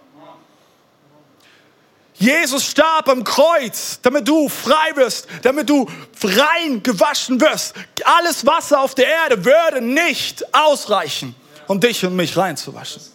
Jesus 2.14 2.66
starb 2.66 3.10
am 3.10 3.26
Kreuz, 3.26 4.00
damit 4.02 4.26
du 4.26 4.48
frei 4.48 4.96
wirst, 4.96 5.28
damit 5.42 5.70
du 5.70 5.90
rein 6.24 6.82
gewaschen 6.82 7.42
wirst. 7.42 7.76
Alles 8.06 8.46
Wasser 8.46 8.80
auf 8.80 8.96
der 8.96 9.08
Erde 9.08 9.44
würde 9.44 9.82
nicht 9.82 10.56
ausreichen, 10.56 11.36
um 11.68 11.82
dich 11.82 12.06
und 12.06 12.16
mich 12.16 12.38
reinzuwaschen. 12.38 13.13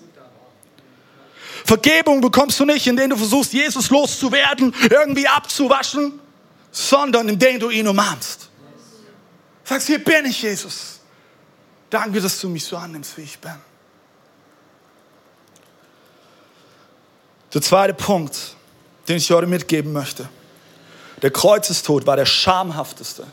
Vergebung 1.69 2.21
bekommst 2.21 2.59
du 2.59 2.65
nicht, 2.65 2.87
indem 2.87 3.11
du 3.11 3.17
versuchst, 3.17 3.53
Jesus 3.53 3.91
loszuwerden, 3.91 4.75
irgendwie 4.91 5.29
abzuwaschen, 5.29 6.19
sondern 6.71 7.29
indem 7.29 7.61
du 7.61 7.71
ihn 7.71 7.87
umarmst. 7.87 8.49
Sagst, 9.65 9.87
hier 9.87 10.03
bin 10.03 10.25
ich, 10.25 10.43
Jesus. 10.43 11.01
Danke, 11.91 12.21
dass 12.21 12.41
du 12.41 12.49
mich 12.49 12.65
so 12.65 12.77
annimmst, 12.77 13.17
wie 13.19 13.23
ich 13.23 13.39
bin. 13.39 13.55
Der 17.53 17.63
zweite 17.63 17.95
Punkt 17.95 18.57
den 19.09 19.17
ich 19.17 19.31
heute 19.31 19.47
mitgeben 19.47 19.93
möchte. 19.93 20.29
Der 21.23 21.31
Kreuzestod 21.31 22.07
war 22.07 22.17
der 22.17 22.27
schamhafteste 22.27 23.27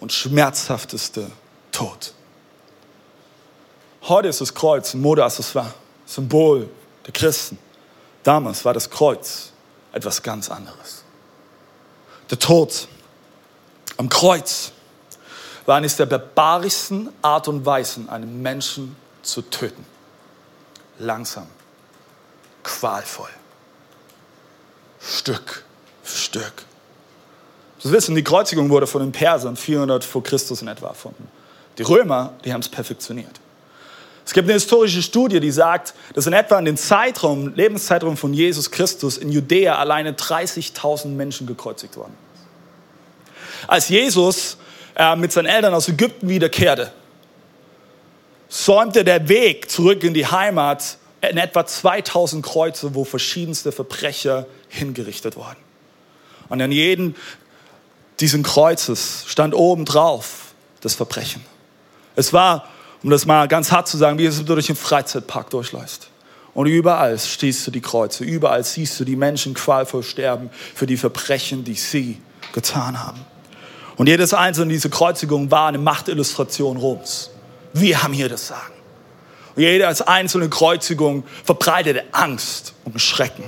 und 0.00 0.12
schmerzhafteste 0.12 1.30
Tod. 1.70 2.14
Heute 4.02 4.28
ist 4.28 4.40
das 4.40 4.54
Kreuz 4.54 4.94
ein 4.94 5.02
Modeaccessoire, 5.02 5.74
Symbol 6.06 6.68
der 7.06 7.12
Christen. 7.12 7.58
Damals 8.22 8.64
war 8.64 8.74
das 8.74 8.90
Kreuz 8.90 9.52
etwas 9.92 10.22
ganz 10.22 10.50
anderes. 10.50 11.04
Der 12.30 12.38
Tod 12.38 12.86
am 13.96 14.08
Kreuz 14.08 14.72
war 15.66 15.76
eines 15.76 15.96
der 15.96 16.06
barbarischsten 16.06 17.10
Art 17.22 17.48
und 17.48 17.66
Weisen, 17.66 18.08
einen 18.08 18.42
Menschen 18.42 18.96
zu 19.22 19.42
töten. 19.42 19.84
Langsam, 20.98 21.46
qualvoll. 22.62 23.30
Stück 25.00 25.64
für 26.02 26.18
Stück. 26.18 26.52
Sie 27.78 27.90
wissen, 27.90 28.14
die 28.14 28.24
Kreuzigung 28.24 28.68
wurde 28.68 28.86
von 28.86 29.00
den 29.00 29.12
Persern 29.12 29.56
400 29.56 30.04
vor 30.04 30.22
Christus 30.22 30.60
in 30.60 30.68
etwa 30.68 30.88
erfunden. 30.88 31.28
Die 31.78 31.82
Römer, 31.82 32.34
die 32.44 32.52
haben 32.52 32.60
es 32.60 32.68
perfektioniert. 32.68 33.39
Es 34.30 34.34
gibt 34.34 34.46
eine 34.46 34.52
historische 34.52 35.02
Studie, 35.02 35.40
die 35.40 35.50
sagt, 35.50 35.92
dass 36.14 36.28
in 36.28 36.32
etwa 36.32 36.56
in 36.56 36.64
den 36.64 36.76
Zeitraum, 36.76 37.52
Lebenszeitraum 37.56 38.16
von 38.16 38.32
Jesus 38.32 38.70
Christus 38.70 39.18
in 39.18 39.32
Judäa 39.32 39.74
alleine 39.74 40.12
30.000 40.12 41.08
Menschen 41.08 41.48
gekreuzigt 41.48 41.96
wurden. 41.96 42.14
Als 43.66 43.88
Jesus 43.88 44.56
äh, 44.94 45.16
mit 45.16 45.32
seinen 45.32 45.46
Eltern 45.46 45.74
aus 45.74 45.88
Ägypten 45.88 46.28
wiederkehrte, 46.28 46.92
säumte 48.48 49.02
der 49.02 49.28
Weg 49.28 49.68
zurück 49.68 50.04
in 50.04 50.14
die 50.14 50.28
Heimat 50.28 50.98
in 51.28 51.36
etwa 51.36 51.66
2000 51.66 52.46
Kreuze, 52.46 52.94
wo 52.94 53.02
verschiedenste 53.02 53.72
Verbrecher 53.72 54.46
hingerichtet 54.68 55.34
wurden. 55.34 55.58
Und 56.48 56.62
an 56.62 56.70
jedem 56.70 57.16
diesen 58.20 58.44
Kreuzes 58.44 59.24
stand 59.26 59.56
oben 59.56 59.86
drauf 59.86 60.54
das 60.82 60.94
Verbrechen. 60.94 61.44
Es 62.14 62.32
war, 62.32 62.68
um 63.02 63.10
das 63.10 63.26
mal 63.26 63.48
ganz 63.48 63.72
hart 63.72 63.88
zu 63.88 63.96
sagen, 63.96 64.18
wie 64.18 64.26
es 64.26 64.44
durch 64.44 64.66
den 64.66 64.76
Freizeitpark 64.76 65.50
durchläuft. 65.50 66.08
Und 66.52 66.66
überall 66.66 67.18
stehst 67.18 67.66
du 67.66 67.70
die 67.70 67.80
Kreuze, 67.80 68.24
überall 68.24 68.64
siehst 68.64 68.98
du 68.98 69.04
die 69.04 69.16
Menschen 69.16 69.54
qualvoll 69.54 70.02
sterben 70.02 70.50
für 70.74 70.86
die 70.86 70.96
Verbrechen, 70.96 71.64
die 71.64 71.74
sie 71.74 72.20
getan 72.52 73.02
haben. 73.02 73.20
Und 73.96 74.08
jedes 74.08 74.34
einzelne 74.34 74.72
dieser 74.72 74.88
Kreuzigungen 74.88 75.50
war 75.50 75.68
eine 75.68 75.78
Machtillustration 75.78 76.76
Roms. 76.76 77.30
Wir 77.72 78.02
haben 78.02 78.12
hier 78.12 78.28
das 78.28 78.48
Sagen. 78.48 78.74
Und 79.54 79.62
jede 79.62 79.86
einzelne 80.08 80.48
Kreuzigung 80.48 81.24
verbreitete 81.44 82.04
Angst 82.12 82.74
und 82.84 82.98
Schrecken. 83.00 83.44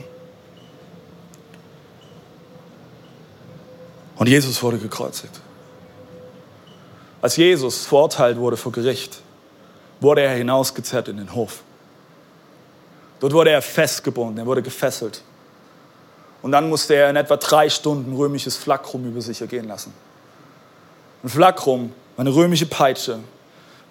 Und 4.16 4.28
Jesus 4.28 4.62
wurde 4.62 4.78
gekreuzigt. 4.78 5.40
Als 7.22 7.36
Jesus 7.36 7.86
verurteilt 7.86 8.36
wurde 8.36 8.56
vor 8.56 8.72
Gericht, 8.72 9.21
wurde 10.02 10.22
er 10.22 10.34
hinausgezerrt 10.34 11.08
in 11.08 11.16
den 11.16 11.34
Hof. 11.34 11.62
Dort 13.20 13.32
wurde 13.32 13.50
er 13.50 13.62
festgebunden, 13.62 14.38
er 14.38 14.46
wurde 14.46 14.62
gefesselt. 14.62 15.22
Und 16.42 16.50
dann 16.50 16.68
musste 16.68 16.94
er 16.94 17.08
in 17.08 17.16
etwa 17.16 17.36
drei 17.36 17.70
Stunden 17.70 18.16
römisches 18.16 18.56
Flakrum 18.56 19.06
über 19.06 19.20
sich 19.20 19.40
ergehen 19.40 19.68
lassen. 19.68 19.94
Ein 21.22 21.28
Flakrum, 21.28 21.92
eine 22.16 22.34
römische 22.34 22.66
Peitsche 22.66 23.20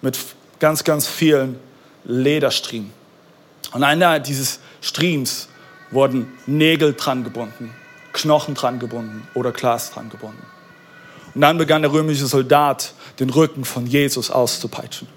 mit 0.02 0.18
ganz, 0.58 0.84
ganz 0.84 1.08
vielen 1.08 1.58
Lederstriemen. 2.04 2.92
Und 3.72 3.84
einer 3.84 4.20
dieses 4.20 4.60
Streams 4.82 5.48
wurden 5.90 6.30
Nägel 6.46 6.92
dran 6.92 7.24
gebunden, 7.24 7.74
Knochen 8.12 8.54
dran 8.54 8.78
gebunden 8.78 9.26
oder 9.32 9.52
Glas 9.52 9.90
dran 9.90 10.10
gebunden. 10.10 10.44
Und 11.34 11.40
dann 11.40 11.56
begann 11.56 11.80
der 11.80 11.92
römische 11.92 12.26
Soldat, 12.26 12.92
den 13.18 13.30
Rücken 13.30 13.64
von 13.64 13.86
Jesus 13.86 14.30
auszupeitschen. 14.30 15.08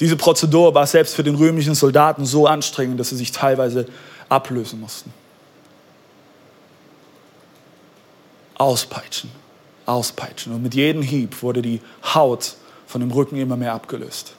Diese 0.00 0.16
Prozedur 0.16 0.74
war 0.74 0.86
selbst 0.86 1.14
für 1.14 1.24
den 1.24 1.34
römischen 1.34 1.74
Soldaten 1.74 2.24
so 2.24 2.46
anstrengend, 2.46 3.00
dass 3.00 3.08
sie 3.08 3.16
sich 3.16 3.32
teilweise 3.32 3.86
ablösen 4.28 4.80
mussten. 4.80 5.12
Auspeitschen, 8.54 9.30
auspeitschen. 9.86 10.52
Und 10.52 10.62
mit 10.62 10.74
jedem 10.74 11.02
Hieb 11.02 11.42
wurde 11.42 11.62
die 11.62 11.80
Haut 12.14 12.54
von 12.86 13.00
dem 13.00 13.10
Rücken 13.10 13.36
immer 13.36 13.56
mehr 13.56 13.74
abgelöst. 13.74 14.32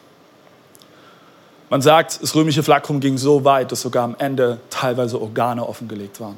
Man 1.70 1.82
sagt, 1.82 2.22
das 2.22 2.34
römische 2.36 2.64
Flakrum 2.64 3.00
ging 3.00 3.18
so 3.18 3.46
weit, 3.46 3.72
dass 3.72 3.82
sogar 3.82 4.04
am 4.04 4.16
Ende 4.18 4.60
teilweise 4.70 5.22
Organe 5.22 5.68
offengelegt 5.68 6.20
waren. 6.20 6.38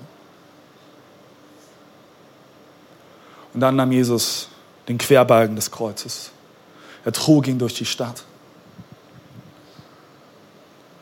Und 3.54 3.62
dann 3.62 3.75
nahm 3.75 3.92
Jesus 3.92 4.50
den 4.88 4.98
Querbalken 4.98 5.56
des 5.56 5.72
Kreuzes. 5.72 6.32
Er 7.06 7.12
trug 7.12 7.48
ihn 7.48 7.60
durch 7.60 7.74
die 7.74 7.86
Stadt. 7.86 8.24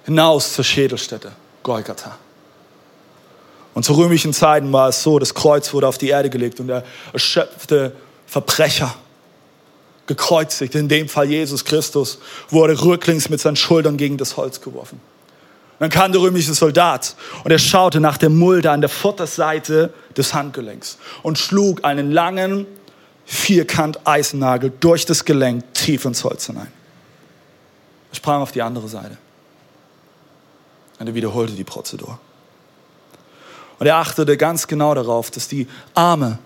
Hinaus 0.10 0.54
zur 0.54 0.66
Schädelstätte, 0.66 1.32
Golgatha. 1.62 2.18
Und 3.76 3.84
zu 3.84 3.94
römischen 3.94 4.34
Zeiten 4.34 4.74
war 4.74 4.90
es 4.90 5.04
so, 5.04 5.20
das 5.20 5.36
Kreuz 5.36 5.72
wurde 5.72 5.88
auf 5.88 6.00
die 6.00 6.08
Erde 6.08 6.32
gelegt 6.32 6.60
und 6.60 6.66
der 6.66 6.84
erschöpfte 7.14 7.96
Verbrecher 8.26 8.96
gekreuzigt, 10.08 10.74
in 10.74 10.88
dem 10.88 11.08
Fall 11.08 11.30
Jesus 11.30 11.64
Christus, 11.64 12.18
wurde 12.50 12.82
rücklings 12.82 13.30
mit 13.30 13.40
seinen 13.40 13.56
Schultern 13.56 13.98
gegen 13.98 14.18
das 14.18 14.36
Holz 14.36 14.62
geworfen. 14.62 15.00
Dann 15.78 15.92
kam 15.92 16.12
der 16.12 16.22
römische 16.22 16.56
Soldat 16.56 17.14
und 17.44 17.52
er 17.52 17.60
schaute 17.60 18.00
nach 18.00 18.18
der 18.18 18.32
Mulde 18.32 18.72
an 18.72 18.82
der 18.82 18.90
Vorderseite 18.90 19.94
des 20.18 20.34
Handgelenks 20.34 20.98
und 21.22 21.38
schlug 21.38 21.86
einen 21.86 22.12
langen 22.12 22.66
Vierkant 23.26 24.08
Eisennagel 24.08 24.74
durch 24.80 25.06
das 25.06 25.24
Gelenk 25.24 25.72
tief 25.76 26.04
ins 26.06 26.24
Holz 26.24 26.48
hinein. 26.48 26.72
Er 28.12 28.16
sprang 28.16 28.42
auf 28.42 28.52
die 28.52 28.64
andere 28.64 28.88
Seite. 28.88 29.20
Und 31.00 31.08
er 31.08 31.16
wiederholte 31.16 31.54
die 31.54 31.64
Prozedur. 31.64 32.20
Und 33.80 33.88
er 33.88 33.96
achtete 33.96 34.36
ganz 34.36 34.68
genau 34.68 34.94
darauf, 34.94 35.32
dass 35.32 35.48
die 35.48 35.68
Arme 35.94 36.38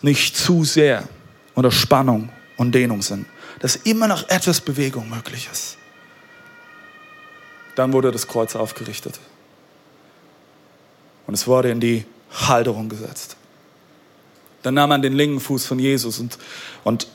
nicht 0.00 0.36
zu 0.36 0.64
sehr 0.64 1.08
unter 1.54 1.72
Spannung 1.72 2.30
und 2.56 2.72
Dehnung 2.72 3.02
sind, 3.02 3.26
dass 3.60 3.76
immer 3.76 4.06
noch 4.06 4.28
etwas 4.28 4.60
Bewegung 4.60 5.10
möglich 5.10 5.48
ist. 5.52 5.76
Dann 7.74 7.92
wurde 7.92 8.12
das 8.12 8.26
Kreuz 8.28 8.54
aufgerichtet 8.54 9.18
und 11.26 11.34
es 11.34 11.46
wurde 11.46 11.70
in 11.70 11.80
die 11.80 12.06
Halterung 12.30 12.88
gesetzt. 12.88 13.36
Dann 14.62 14.74
nahm 14.74 14.88
man 14.88 15.02
den 15.02 15.12
linken 15.12 15.40
Fuß 15.40 15.66
von 15.66 15.78
Jesus 15.78 16.18
und, 16.18 16.38
und 16.84 17.06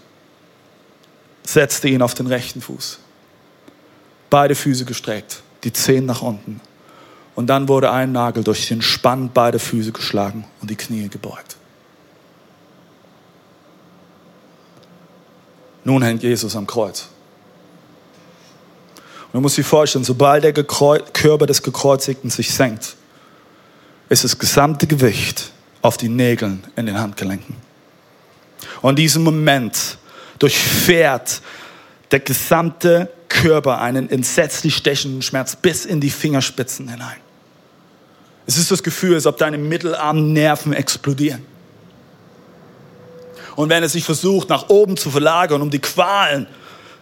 setzte 1.43 1.87
ihn 1.87 2.01
auf 2.01 2.13
den 2.13 2.27
rechten 2.27 2.61
Fuß. 2.61 2.99
Beide 4.29 4.55
Füße 4.55 4.85
gestreckt, 4.85 5.41
die 5.63 5.73
Zehen 5.73 6.05
nach 6.05 6.21
unten. 6.21 6.61
Und 7.35 7.47
dann 7.47 7.67
wurde 7.67 7.91
ein 7.91 8.11
Nagel 8.11 8.43
durch 8.43 8.67
den 8.67 8.81
Spann 8.81 9.31
beide 9.33 9.59
Füße 9.59 9.91
geschlagen 9.91 10.45
und 10.61 10.69
die 10.69 10.75
Knie 10.75 11.07
gebeugt. 11.07 11.55
Nun 15.83 16.03
hängt 16.03 16.23
Jesus 16.23 16.55
am 16.55 16.67
Kreuz. 16.67 17.07
Und 19.27 19.37
du 19.37 19.41
musst 19.41 19.57
dir 19.57 19.63
vorstellen, 19.63 20.03
sobald 20.03 20.43
der 20.43 20.53
Körper 20.53 21.45
des 21.45 21.63
Gekreuzigten 21.63 22.29
sich 22.29 22.53
senkt, 22.53 22.95
ist 24.09 24.23
das 24.25 24.37
gesamte 24.37 24.87
Gewicht 24.87 25.51
auf 25.81 25.97
die 25.97 26.09
Nägeln 26.09 26.65
in 26.75 26.85
den 26.85 26.99
Handgelenken. 26.99 27.55
Und 28.81 28.91
in 28.91 28.95
diesem 28.97 29.23
Moment 29.23 29.97
durchfährt 30.37 31.41
der 32.11 32.19
gesamte 32.19 33.09
Körper 33.41 33.81
einen 33.81 34.09
entsetzlich 34.09 34.75
stechenden 34.75 35.21
Schmerz 35.21 35.55
bis 35.55 35.85
in 35.85 35.99
die 35.99 36.11
Fingerspitzen 36.11 36.87
hinein. 36.87 37.17
Es 38.45 38.57
ist 38.57 38.69
das 38.69 38.83
Gefühl, 38.83 39.15
als 39.15 39.25
ob 39.25 39.37
deine 39.37 39.57
mittelarmen 39.57 40.33
Nerven 40.33 40.73
explodieren. 40.73 41.43
Und 43.55 43.69
wenn 43.69 43.81
er 43.83 43.89
sich 43.89 44.03
versucht, 44.03 44.49
nach 44.49 44.69
oben 44.69 44.95
zu 44.95 45.09
verlagern, 45.09 45.61
um 45.61 45.69
die 45.69 45.79
Qualen, 45.79 46.47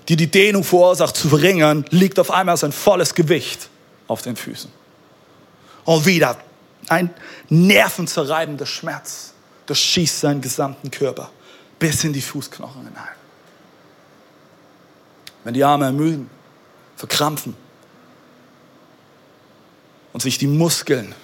die 0.08 0.16
die 0.16 0.32
Dehnung 0.32 0.64
verursacht, 0.64 1.16
zu 1.16 1.30
verringern, 1.30 1.86
liegt 1.90 2.18
auf 2.20 2.32
einmal 2.32 2.58
sein 2.58 2.72
volles 2.72 3.14
Gewicht 3.14 3.70
auf 4.08 4.22
den 4.22 4.36
Füßen. 4.36 4.72
Und 5.86 6.06
wieder 6.06 6.38
ein 6.88 7.10
nervenzerreibender 7.50 8.66
Schmerz 8.66 9.34
durchschießt 9.66 10.22
seinen 10.22 10.42
gesamten 10.42 10.90
Körper 10.90 11.30
bis 11.78 12.04
in 12.04 12.14
die 12.14 12.22
Fußknochen 12.22 12.88
hinein. 12.88 13.19
Wenn 15.50 15.56
die 15.56 15.64
Arme 15.64 15.86
ermüden, 15.86 16.30
verkrampfen 16.96 17.56
und 20.14 20.22
sich 20.22 20.38
die 20.38 20.46
Muskeln 20.46 21.16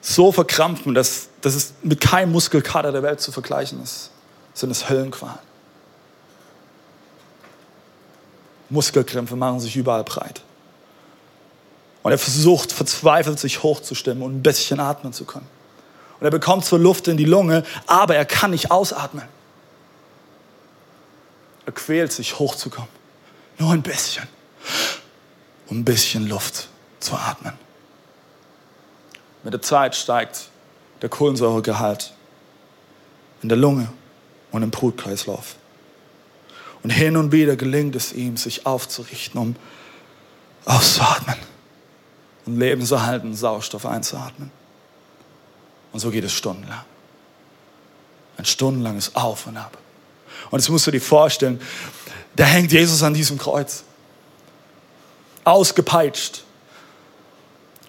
so 0.00 0.32
verkrampfen, 0.32 0.94
dass, 0.94 1.28
dass 1.42 1.54
es 1.54 1.74
mit 1.82 2.00
keinem 2.00 2.32
Muskelkater 2.32 2.90
der 2.90 3.02
Welt 3.02 3.20
zu 3.20 3.32
vergleichen 3.32 3.82
ist, 3.82 4.12
sind 4.54 4.70
es 4.70 4.88
Höllenqualen. 4.88 5.40
Muskelkrämpfe 8.70 9.36
machen 9.36 9.60
sich 9.60 9.76
überall 9.76 10.04
breit. 10.04 10.40
Und 12.02 12.12
er 12.12 12.18
versucht 12.18 12.72
verzweifelt, 12.72 13.38
sich 13.38 13.62
hochzustimmen 13.62 14.22
und 14.22 14.36
ein 14.36 14.42
bisschen 14.42 14.80
atmen 14.80 15.12
zu 15.12 15.26
können. 15.26 15.46
Und 16.18 16.24
er 16.24 16.30
bekommt 16.30 16.64
zwar 16.64 16.78
Luft 16.78 17.08
in 17.08 17.18
die 17.18 17.26
Lunge, 17.26 17.62
aber 17.86 18.16
er 18.16 18.24
kann 18.24 18.52
nicht 18.52 18.70
ausatmen. 18.70 19.24
Er 21.68 21.72
quält 21.72 22.12
sich 22.12 22.38
hochzukommen. 22.38 22.88
Nur 23.58 23.72
ein 23.72 23.82
bisschen. 23.82 24.26
Um 25.66 25.80
ein 25.80 25.84
bisschen 25.84 26.26
Luft 26.26 26.70
zu 26.98 27.14
atmen. 27.14 27.52
Mit 29.44 29.52
der 29.52 29.60
Zeit 29.60 29.94
steigt 29.94 30.48
der 31.02 31.10
Kohlensäuregehalt 31.10 32.14
in 33.42 33.50
der 33.50 33.58
Lunge 33.58 33.92
und 34.50 34.62
im 34.62 34.70
Brutkreislauf. 34.70 35.56
Und 36.82 36.88
hin 36.88 37.18
und 37.18 37.32
wieder 37.32 37.54
gelingt 37.54 37.94
es 37.96 38.14
ihm, 38.14 38.38
sich 38.38 38.64
aufzurichten, 38.64 39.38
um 39.38 39.56
auszuatmen 40.64 41.36
und 42.46 42.58
lebenserhaltenden 42.58 43.36
Sauerstoff 43.36 43.84
einzuatmen. 43.84 44.50
Und 45.92 46.00
so 46.00 46.10
geht 46.10 46.24
es 46.24 46.32
stundenlang. 46.32 46.86
Ein 48.38 48.46
stundenlanges 48.46 49.14
Auf 49.14 49.46
und 49.46 49.58
Ab. 49.58 49.76
Und 50.50 50.60
jetzt 50.60 50.68
musst 50.68 50.86
du 50.86 50.90
dir 50.90 51.00
vorstellen, 51.00 51.60
da 52.36 52.44
hängt 52.44 52.72
Jesus 52.72 53.02
an 53.02 53.14
diesem 53.14 53.38
Kreuz. 53.38 53.84
Ausgepeitscht. 55.44 56.44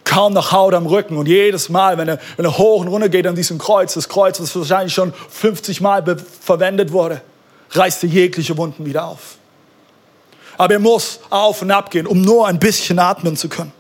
Kaum 0.04 0.34
noch 0.34 0.52
Haut 0.52 0.74
am 0.74 0.88
Rücken. 0.88 1.18
Und 1.18 1.28
jedes 1.28 1.70
Mal, 1.70 1.98
wenn 1.98 2.08
er, 2.08 2.20
wenn 2.36 2.46
er 2.46 2.58
hoch 2.58 2.82
und 2.82 2.88
runter 2.88 3.10
geht 3.10 3.28
an 3.28 3.36
diesem 3.36 3.60
Kreuz, 3.60 3.94
das 3.94 4.10
Kreuz, 4.10 4.40
das 4.40 4.56
wahrscheinlich 4.56 4.94
schon 4.94 5.14
50 5.30 5.82
Mal 5.82 6.04
verwendet 6.42 6.92
wurde, 6.92 7.22
reißt 7.72 8.04
er 8.04 8.10
jegliche 8.10 8.58
Wunden 8.58 8.86
wieder 8.86 9.06
auf. 9.06 9.38
Aber 10.58 10.74
er 10.74 10.80
muss 10.80 11.20
auf 11.30 11.62
und 11.62 11.72
ab 11.72 11.92
gehen, 11.92 12.08
um 12.08 12.22
nur 12.22 12.48
ein 12.48 12.60
bisschen 12.60 13.00
atmen 13.00 13.38
zu 13.38 13.50
können. 13.50 13.72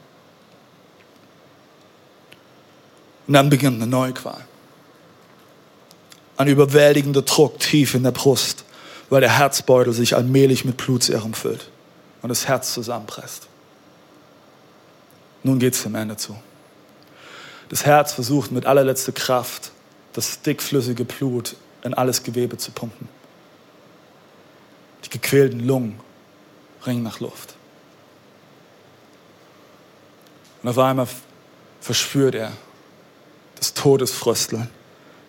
Und 3.28 3.34
dann 3.34 3.50
beginnt 3.50 3.82
eine 3.82 3.88
neue 3.88 4.14
Qual. 4.14 4.46
Ein 6.40 6.48
überwältigender 6.48 7.24
Druck 7.24 7.60
tief 7.60 7.96
in 7.96 8.04
der 8.04 8.12
Brust, 8.12 8.64
weil 9.10 9.20
der 9.20 9.38
Herzbeutel 9.38 9.92
sich 9.92 10.16
allmählich 10.16 10.64
mit 10.64 10.78
Blutserum 10.78 11.34
füllt 11.34 11.70
und 12.22 12.30
das 12.30 12.48
Herz 12.48 12.74
zusammenpresst. 12.74 13.50
Nun 15.44 15.60
geht 15.60 15.74
es 15.74 15.84
dem 15.84 15.96
Ende 15.96 16.16
zu. 16.16 16.38
Das 17.68 17.86
Herz 17.86 18.14
versucht 18.14 18.54
mit 18.54 18.66
allerletzter 18.66 19.12
Kraft 19.12 19.74
das 20.14 20.42
dickflüssige 20.42 21.04
Blut 21.04 21.58
in 21.84 21.94
alles 21.94 22.24
Gewebe 22.24 22.56
zu 22.56 22.72
pumpen. 22.72 23.10
Die 25.04 25.10
gequälten 25.10 25.60
Lungen 25.60 26.00
ringen 26.86 27.04
nach 27.04 27.20
Luft. 27.20 27.56
Und 30.64 30.70
auf 30.70 30.78
einmal 30.78 31.08
verspürt 31.82 32.36
er, 32.36 32.54
das 33.56 33.74
Todesfrösteln 33.74 34.70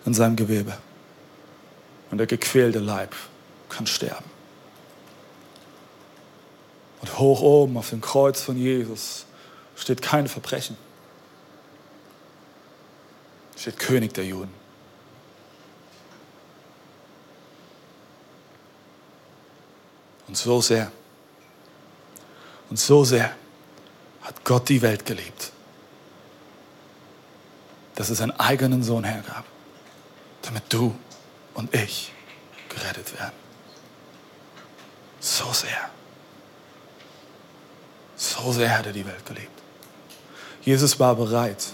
in 0.05 0.13
seinem 0.13 0.37
Gewebe. 0.37 0.77
Und 2.11 2.17
der 2.17 2.27
gequälte 2.27 2.79
Leib 2.79 3.15
kann 3.69 3.87
sterben. 3.87 4.29
Und 7.01 7.17
hoch 7.17 7.41
oben 7.41 7.77
auf 7.77 7.89
dem 7.89 8.01
Kreuz 8.01 8.41
von 8.41 8.57
Jesus 8.57 9.25
steht 9.75 10.01
kein 10.01 10.27
Verbrechen. 10.27 10.77
Steht 13.57 13.79
König 13.79 14.13
der 14.13 14.25
Juden. 14.25 14.53
Und 20.27 20.37
so 20.37 20.61
sehr, 20.61 20.91
und 22.69 22.79
so 22.79 23.03
sehr 23.03 23.35
hat 24.21 24.45
Gott 24.45 24.69
die 24.69 24.81
Welt 24.81 25.05
geliebt 25.05 25.51
dass 28.01 28.09
es 28.09 28.17
seinen 28.17 28.31
eigenen 28.39 28.81
Sohn 28.81 29.03
hergab, 29.03 29.45
damit 30.41 30.63
du 30.69 30.95
und 31.53 31.73
ich 31.75 32.11
gerettet 32.69 33.13
werden. 33.19 33.33
So 35.19 35.51
sehr. 35.51 35.89
So 38.15 38.51
sehr 38.51 38.77
hat 38.77 38.85
er 38.85 38.93
die 38.93 39.05
Welt 39.05 39.25
geliebt. 39.25 39.49
Jesus 40.61 40.99
war 40.99 41.15
bereit, 41.15 41.73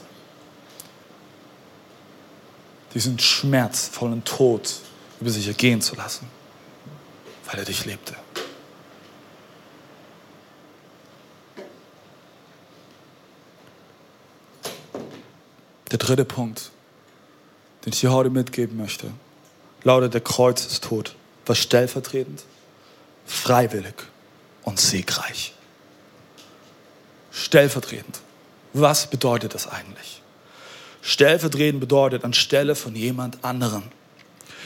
diesen 2.93 3.19
schmerzvollen 3.19 4.23
Tod 4.23 4.73
über 5.19 5.29
sich 5.29 5.47
ergehen 5.47 5.81
zu 5.81 5.95
lassen, 5.95 6.29
weil 7.45 7.59
er 7.59 7.65
dich 7.65 7.85
liebte. 7.85 8.15
Der 15.91 15.97
dritte 15.97 16.25
Punkt, 16.25 16.71
den 17.85 17.93
ich 17.93 18.01
dir 18.01 18.11
heute 18.11 18.29
mitgeben 18.29 18.77
möchte, 18.77 19.11
lautet, 19.83 20.13
der 20.13 20.21
Kreuz 20.21 20.65
ist 20.65 20.83
tot. 20.83 21.15
Was 21.45 21.59
stellvertretend, 21.59 22.43
freiwillig 23.25 23.95
und 24.63 24.79
siegreich. 24.79 25.53
Stellvertretend. 27.31 28.19
Was 28.73 29.07
bedeutet 29.07 29.53
das 29.53 29.67
eigentlich? 29.67 30.21
Stellvertretend 31.01 31.79
bedeutet 31.79 32.23
anstelle 32.23 32.75
von 32.75 32.95
jemand 32.95 33.43
anderem. 33.43 33.83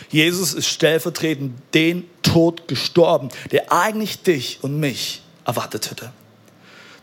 Jesus 0.09 0.53
ist 0.53 0.67
stellvertretend 0.67 1.61
den 1.73 2.09
Tod 2.23 2.67
gestorben, 2.67 3.29
der 3.51 3.71
eigentlich 3.71 4.23
dich 4.23 4.59
und 4.63 4.79
mich 4.79 5.21
erwartet 5.45 5.91
hätte. 5.91 6.11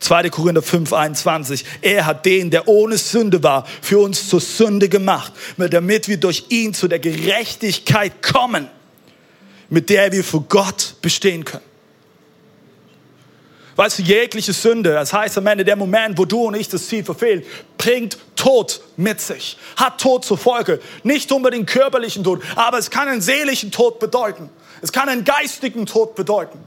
2. 0.00 0.30
Korinther 0.30 0.62
5, 0.62 0.92
21. 0.92 1.64
Er 1.82 2.06
hat 2.06 2.24
den, 2.24 2.50
der 2.50 2.68
ohne 2.68 2.98
Sünde 2.98 3.42
war, 3.42 3.66
für 3.82 3.98
uns 3.98 4.28
zur 4.28 4.40
Sünde 4.40 4.88
gemacht, 4.88 5.32
damit 5.56 6.08
wir 6.08 6.18
durch 6.18 6.46
ihn 6.50 6.74
zu 6.74 6.88
der 6.88 6.98
Gerechtigkeit 6.98 8.22
kommen, 8.22 8.68
mit 9.68 9.90
der 9.90 10.12
wir 10.12 10.24
vor 10.24 10.44
Gott 10.48 10.94
bestehen 11.02 11.44
können. 11.44 11.64
Weißt 13.78 14.00
du, 14.00 14.02
jegliche 14.02 14.52
Sünde, 14.52 14.92
das 14.92 15.12
heißt 15.12 15.38
am 15.38 15.46
Ende 15.46 15.64
der 15.64 15.76
Moment, 15.76 16.18
wo 16.18 16.24
du 16.24 16.46
und 16.46 16.56
ich 16.56 16.68
das 16.68 16.88
Ziel 16.88 17.04
verfehlen, 17.04 17.44
bringt 17.76 18.18
Tod 18.34 18.80
mit 18.96 19.20
sich, 19.20 19.56
hat 19.76 20.00
Tod 20.00 20.24
zur 20.24 20.36
Folge. 20.36 20.80
Nicht 21.04 21.30
unbedingt 21.30 21.68
körperlichen 21.68 22.24
Tod, 22.24 22.42
aber 22.56 22.78
es 22.78 22.90
kann 22.90 23.06
einen 23.06 23.20
seelischen 23.20 23.70
Tod 23.70 24.00
bedeuten. 24.00 24.50
Es 24.82 24.90
kann 24.90 25.08
einen 25.08 25.22
geistigen 25.22 25.86
Tod 25.86 26.16
bedeuten. 26.16 26.58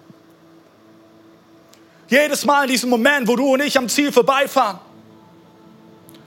Jedes 2.11 2.43
Mal 2.43 2.63
in 2.63 2.71
diesem 2.71 2.89
Moment, 2.89 3.25
wo 3.25 3.37
du 3.37 3.53
und 3.53 3.61
ich 3.61 3.77
am 3.77 3.87
Ziel 3.87 4.11
vorbeifahren, 4.11 4.79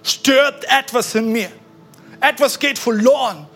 stirbt 0.03 0.65
etwas 0.65 1.15
in 1.15 1.31
mir. 1.31 1.51
Etwas 2.23 2.59
geht 2.59 2.79
verloren. 2.79 3.47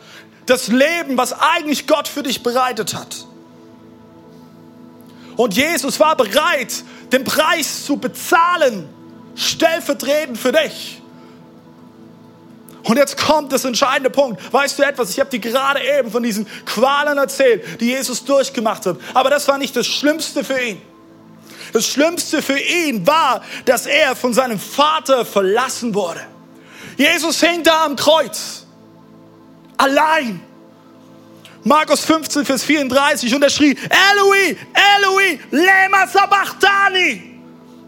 Das 0.44 0.68
Leben, 0.68 1.16
was 1.16 1.32
eigentlich 1.32 1.86
Gott 1.86 2.06
für 2.06 2.22
dich 2.22 2.42
bereitet 2.42 2.92
hat. 2.92 3.24
Und 5.36 5.54
Jesus 5.54 5.98
war 6.00 6.16
bereit, 6.16 6.84
den 7.12 7.24
Preis 7.24 7.86
zu 7.86 7.96
bezahlen, 7.96 8.90
stellvertretend 9.34 10.36
für 10.36 10.52
dich. 10.52 11.00
Und 12.82 12.98
jetzt 12.98 13.16
kommt 13.16 13.52
das 13.52 13.64
entscheidende 13.64 14.10
Punkt. 14.10 14.52
Weißt 14.52 14.78
du 14.78 14.82
etwas? 14.82 15.08
Ich 15.10 15.20
habe 15.20 15.30
dir 15.30 15.38
gerade 15.38 15.80
eben 15.98 16.10
von 16.10 16.22
diesen 16.22 16.46
Qualen 16.66 17.16
erzählt, 17.16 17.80
die 17.80 17.86
Jesus 17.86 18.22
durchgemacht 18.22 18.84
hat. 18.84 18.98
Aber 19.14 19.30
das 19.30 19.48
war 19.48 19.56
nicht 19.56 19.74
das 19.74 19.86
Schlimmste 19.86 20.44
für 20.44 20.60
ihn. 20.60 20.82
Das 21.72 21.86
Schlimmste 21.86 22.42
für 22.42 22.58
ihn 22.58 23.06
war, 23.06 23.42
dass 23.64 23.86
er 23.86 24.16
von 24.16 24.32
seinem 24.32 24.58
Vater 24.58 25.24
verlassen 25.24 25.94
wurde. 25.94 26.20
Jesus 26.96 27.40
hing 27.40 27.62
da 27.62 27.84
am 27.84 27.96
Kreuz. 27.96 28.66
Allein. 29.76 30.40
Markus 31.64 32.04
15, 32.04 32.44
Vers 32.44 32.64
34. 32.64 33.34
Und 33.34 33.42
er 33.42 33.50
schrie, 33.50 33.76
Eloi, 34.12 34.56
Eloi, 34.96 35.38
lema 35.50 36.06
sabachthani. 36.06 37.40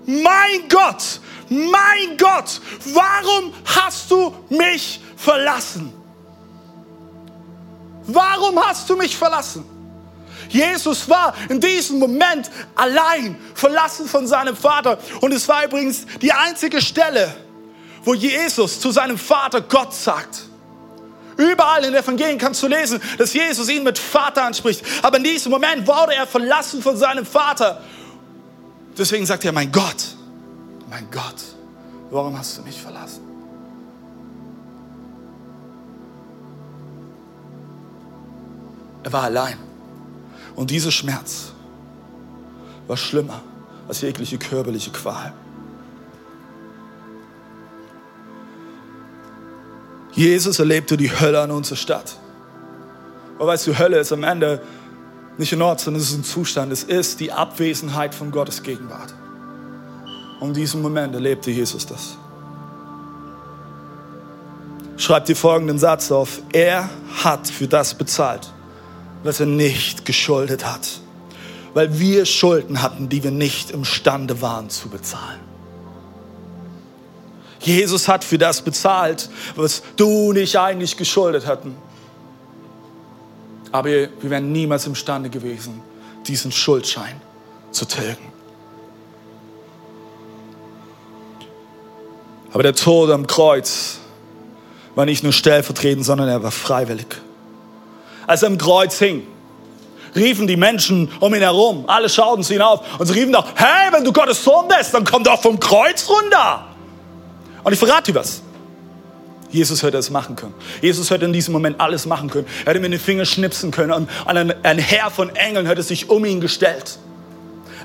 Mein 0.07 0.69
Gott, 0.69 1.21
mein 1.49 2.17
Gott, 2.17 2.61
warum 2.87 3.53
hast 3.65 4.11
du 4.11 4.35
mich 4.49 5.01
verlassen? 5.17 5.93
Warum 8.07 8.65
hast 8.65 8.89
du 8.91 8.97
mich 8.97 9.17
verlassen? 9.17 9.80
Jesus 10.51 11.09
war 11.09 11.35
in 11.49 11.61
diesem 11.61 11.99
Moment 11.99 12.51
allein, 12.75 13.37
verlassen 13.55 14.07
von 14.07 14.27
seinem 14.27 14.57
Vater. 14.57 14.99
Und 15.21 15.33
es 15.33 15.49
war 15.49 15.65
übrigens 15.65 16.07
die 16.21 16.33
einzige 16.33 16.83
Stelle, 16.83 17.33
wo 18.05 18.15
Jesus 18.15 18.81
zu 18.81 18.91
seinem 18.91 19.17
Vater 19.17 19.61
Gott 19.61 19.95
sagt. 19.95 20.43
Überall 21.37 21.85
in 21.85 21.93
den 21.93 22.03
Evangelien 22.03 22.37
kannst 22.37 22.63
du 22.63 22.67
lesen, 22.67 23.01
dass 23.17 23.33
Jesus 23.33 23.69
ihn 23.69 23.85
mit 23.85 23.99
Vater 23.99 24.45
anspricht. 24.45 24.85
Aber 25.03 25.17
in 25.17 25.25
diesem 25.25 25.51
Moment 25.53 25.87
wurde 25.87 26.15
er 26.15 26.27
verlassen 26.27 26.83
von 26.83 26.97
seinem 26.97 27.25
Vater. 27.25 27.81
Deswegen 28.99 29.25
sagt 29.25 29.45
er, 29.45 29.53
mein 29.53 29.71
Gott, 29.71 30.05
mein 30.91 31.09
Gott, 31.11 31.37
warum 32.11 32.37
hast 32.37 32.59
du 32.59 32.63
mich 32.63 32.79
verlassen? 32.81 33.23
Er 39.05 39.13
war 39.13 39.23
allein. 39.23 39.70
Und 40.57 40.71
dieser 40.71 40.91
Schmerz 40.91 41.53
war 42.87 42.97
schlimmer 42.97 43.43
als 43.89 44.01
jegliche 44.01 44.39
körperliche 44.39 44.91
Qual. 44.91 45.33
Jesus 50.13 50.59
erlebte 50.59 50.97
die 50.97 51.11
Hölle 51.11 51.41
an 51.41 51.51
unserer 51.51 51.77
Stadt. 51.77 52.17
Aber 53.39 53.49
weißt 53.49 53.67
du, 53.69 53.79
Hölle 53.79 53.99
ist 53.99 54.13
am 54.13 54.25
Ende 54.25 54.61
nicht 55.39 55.53
ein 55.53 55.63
Ort, 55.63 55.81
sondern 55.81 56.03
es 56.03 56.11
ist 56.11 56.19
ein 56.19 56.25
Zustand. 56.25 56.73
Es 56.73 56.83
ist 56.83 57.21
die 57.21 57.33
Abwesenheit 57.33 58.15
von 58.15 58.31
Gottes 58.31 58.63
Gegenwart. 58.63 59.15
Und 60.41 60.49
in 60.49 60.55
diesem 60.55 60.83
Moment 60.83 61.15
erlebte 61.15 61.51
Jesus 61.51 61.87
das. 61.87 62.17
Schreibt 64.97 65.29
dir 65.29 65.37
folgenden 65.37 65.79
Satz 65.79 66.13
auf. 66.13 66.43
Er 66.53 66.91
hat 67.25 67.49
für 67.49 67.67
das 67.67 67.95
bezahlt, 67.95 68.53
was 69.23 69.41
er 69.41 69.47
nicht 69.47 70.05
geschuldet 70.05 70.65
hat. 70.65 70.89
Weil 71.75 71.99
wir 71.99 72.27
Schulden 72.27 72.83
hatten, 72.83 73.09
die 73.09 73.23
wir 73.23 73.31
nicht 73.31 73.71
imstande 73.71 74.43
waren 74.43 74.71
zu 74.71 74.89
bezahlen. 74.89 75.41
Jesus 77.61 78.09
hat 78.09 78.25
für 78.25 78.39
das 78.39 78.63
bezahlt, 78.63 79.29
was 79.55 79.83
du 79.97 80.31
und 80.31 80.37
ich 80.37 80.59
eigentlich 80.59 80.97
geschuldet 80.97 81.47
hatten. 81.47 81.77
Aber 83.71 83.89
wir 83.89 84.11
wären 84.23 84.51
niemals 84.51 84.87
imstande 84.87 85.31
gewesen, 85.31 85.81
diesen 86.27 86.51
Schuldschein 86.51 87.21
zu 87.71 87.85
tilgen. 87.85 88.33
Aber 92.53 92.63
der 92.63 92.75
Tod 92.75 93.11
am 93.11 93.27
Kreuz 93.27 93.99
war 94.95 95.05
nicht 95.05 95.23
nur 95.23 95.33
stellvertretend, 95.33 96.05
sondern 96.05 96.29
er 96.29 96.43
war 96.43 96.51
freiwillig. 96.51 97.07
Als 98.31 98.45
er 98.45 98.47
am 98.47 98.59
Kreuz 98.59 98.97
hing, 99.01 99.27
riefen 100.15 100.47
die 100.47 100.57
Menschen 100.57 101.11
um 101.19 101.35
ihn 101.35 101.41
herum, 101.41 101.83
alle 101.89 102.09
schauten 102.09 102.45
zu 102.45 102.55
ihm 102.55 102.63
auf 102.63 102.81
und 103.01 103.07
sie 103.07 103.13
riefen 103.15 103.33
doch, 103.33 103.45
hey, 103.57 103.93
wenn 103.93 104.05
du 104.05 104.13
Gottes 104.13 104.45
Sohn 104.45 104.69
bist, 104.69 104.95
dann 104.95 105.03
komm 105.03 105.25
doch 105.25 105.43
vom 105.43 105.59
Kreuz 105.59 106.09
runter. 106.09 106.65
Und 107.65 107.73
ich 107.73 107.79
verrate 107.81 108.13
dir 108.13 108.21
was. 108.21 108.41
Jesus 109.51 109.83
hätte 109.83 109.99
es 109.99 110.11
machen 110.11 110.37
können. 110.37 110.55
Jesus 110.81 111.11
hätte 111.11 111.25
in 111.25 111.33
diesem 111.33 111.53
Moment 111.53 111.81
alles 111.81 112.07
machen 112.07 112.31
können. 112.31 112.47
Er 112.61 112.71
hätte 112.71 112.79
mir 112.79 112.89
den 112.89 113.01
Finger 113.01 113.25
schnipsen 113.25 113.73
können 113.73 113.91
und 113.91 114.09
ein, 114.27 114.55
ein 114.65 114.79
Herr 114.79 115.11
von 115.11 115.35
Engeln 115.35 115.67
hätte 115.67 115.83
sich 115.83 116.09
um 116.09 116.25
ihn 116.25 116.41
gestellt. 116.41 117.01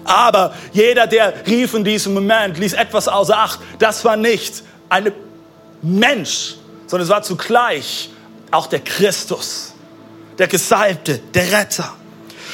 Aber 0.04 0.54
jeder, 0.74 1.08
der 1.08 1.34
rief 1.48 1.74
in 1.74 1.84
diesem 1.84 2.14
Moment, 2.14 2.60
ließ 2.60 2.74
etwas 2.74 3.08
außer 3.08 3.36
Acht. 3.36 3.60
Das 3.80 4.06
war 4.06 4.16
nicht 4.16 4.62
ein 4.90 5.12
Mensch, 5.82 6.58
sondern 6.86 7.06
es 7.06 7.10
war 7.10 7.24
zugleich 7.24 8.12
auch 8.52 8.68
der 8.68 8.82
Christus, 8.82 9.75
der 10.38 10.48
Gesalbte, 10.48 11.20
der 11.34 11.52
Retter. 11.52 11.94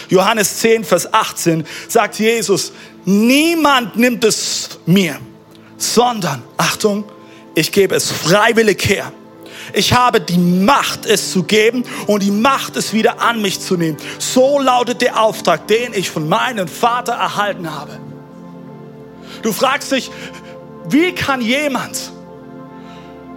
Johannes 0.09 0.59
10, 0.59 0.83
Vers 0.83 1.13
18 1.13 1.65
sagt 1.87 2.19
Jesus, 2.19 2.73
niemand 3.05 3.95
nimmt 3.95 4.23
es 4.23 4.79
mir 4.85 5.17
sondern, 5.81 6.43
Achtung, 6.57 7.05
ich 7.55 7.71
gebe 7.71 7.95
es 7.95 8.11
freiwillig 8.11 8.87
her. 8.87 9.11
Ich 9.73 9.93
habe 9.93 10.21
die 10.21 10.37
Macht, 10.37 11.05
es 11.05 11.31
zu 11.31 11.43
geben 11.43 11.83
und 12.07 12.23
die 12.23 12.31
Macht, 12.31 12.75
es 12.75 12.93
wieder 12.93 13.21
an 13.21 13.41
mich 13.41 13.59
zu 13.59 13.77
nehmen. 13.77 13.97
So 14.19 14.59
lautet 14.59 15.01
der 15.01 15.21
Auftrag, 15.21 15.67
den 15.67 15.93
ich 15.93 16.09
von 16.09 16.27
meinem 16.29 16.67
Vater 16.67 17.13
erhalten 17.13 17.73
habe. 17.73 17.99
Du 19.41 19.51
fragst 19.51 19.91
dich, 19.91 20.11
wie 20.89 21.13
kann 21.13 21.41
jemand 21.41 22.11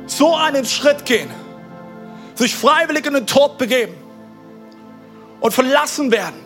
so 0.07 0.35
einen 0.35 0.67
Schritt 0.67 1.07
gehen, 1.07 1.31
sich 2.35 2.55
freiwillig 2.55 3.07
in 3.07 3.15
den 3.15 3.27
Tod 3.27 3.59
begeben 3.59 3.95
und 5.45 5.53
verlassen 5.53 6.11
werden? 6.11 6.41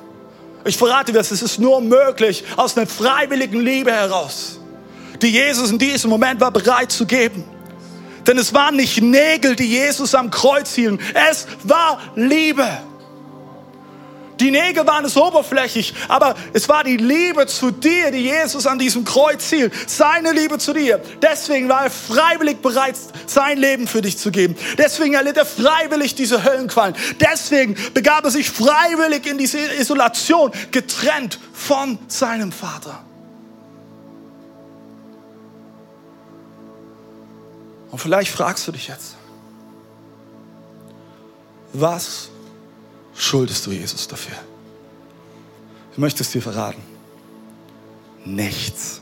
Ich 0.64 0.76
verrate 0.76 1.12
das, 1.12 1.30
es 1.30 1.40
ist 1.40 1.58
nur 1.58 1.80
möglich 1.80 2.42
aus 2.56 2.76
einer 2.76 2.86
freiwilligen 2.86 3.60
Liebe 3.60 3.92
heraus 3.92 4.58
die 5.22 5.30
Jesus 5.30 5.70
in 5.70 5.78
diesem 5.78 6.10
Moment 6.10 6.40
war 6.40 6.50
bereit 6.50 6.92
zu 6.92 7.06
geben. 7.06 7.44
Denn 8.26 8.38
es 8.38 8.52
waren 8.52 8.76
nicht 8.76 9.00
Nägel, 9.00 9.56
die 9.56 9.66
Jesus 9.66 10.14
am 10.14 10.30
Kreuz 10.30 10.74
hielten. 10.74 10.98
Es 11.30 11.46
war 11.64 12.00
Liebe. 12.14 12.66
Die 14.40 14.52
Nägel 14.52 14.86
waren 14.86 15.04
es 15.04 15.16
oberflächlich, 15.16 15.94
aber 16.08 16.36
es 16.52 16.68
war 16.68 16.84
die 16.84 16.96
Liebe 16.96 17.46
zu 17.46 17.72
dir, 17.72 18.12
die 18.12 18.22
Jesus 18.22 18.66
an 18.66 18.78
diesem 18.78 19.04
Kreuz 19.04 19.50
hielt. 19.50 19.72
Seine 19.88 20.32
Liebe 20.32 20.58
zu 20.58 20.72
dir. 20.72 21.00
Deswegen 21.20 21.68
war 21.68 21.84
er 21.84 21.90
freiwillig 21.90 22.58
bereit, 22.58 22.94
sein 23.26 23.58
Leben 23.58 23.88
für 23.88 24.00
dich 24.00 24.16
zu 24.16 24.30
geben. 24.30 24.56
Deswegen 24.76 25.14
erlitt 25.14 25.36
er 25.36 25.46
freiwillig 25.46 26.14
diese 26.14 26.44
Höllenqualen. 26.44 26.94
Deswegen 27.20 27.76
begab 27.94 28.24
er 28.24 28.30
sich 28.30 28.50
freiwillig 28.50 29.26
in 29.26 29.38
diese 29.38 29.58
Isolation, 29.58 30.52
getrennt 30.70 31.40
von 31.52 31.98
seinem 32.06 32.52
Vater. 32.52 33.02
Und 37.90 37.98
vielleicht 37.98 38.30
fragst 38.30 38.68
du 38.68 38.72
dich 38.72 38.86
jetzt, 38.86 39.16
was 41.72 42.30
schuldest 43.18 43.66
du 43.66 43.72
Jesus 43.72 44.08
dafür? 44.08 44.36
Ich 45.92 45.98
möchte 45.98 46.22
es 46.22 46.30
dir 46.30 46.40
verraten. 46.40 46.80
Nichts. 48.24 49.00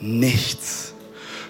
Nichts. 0.00 0.92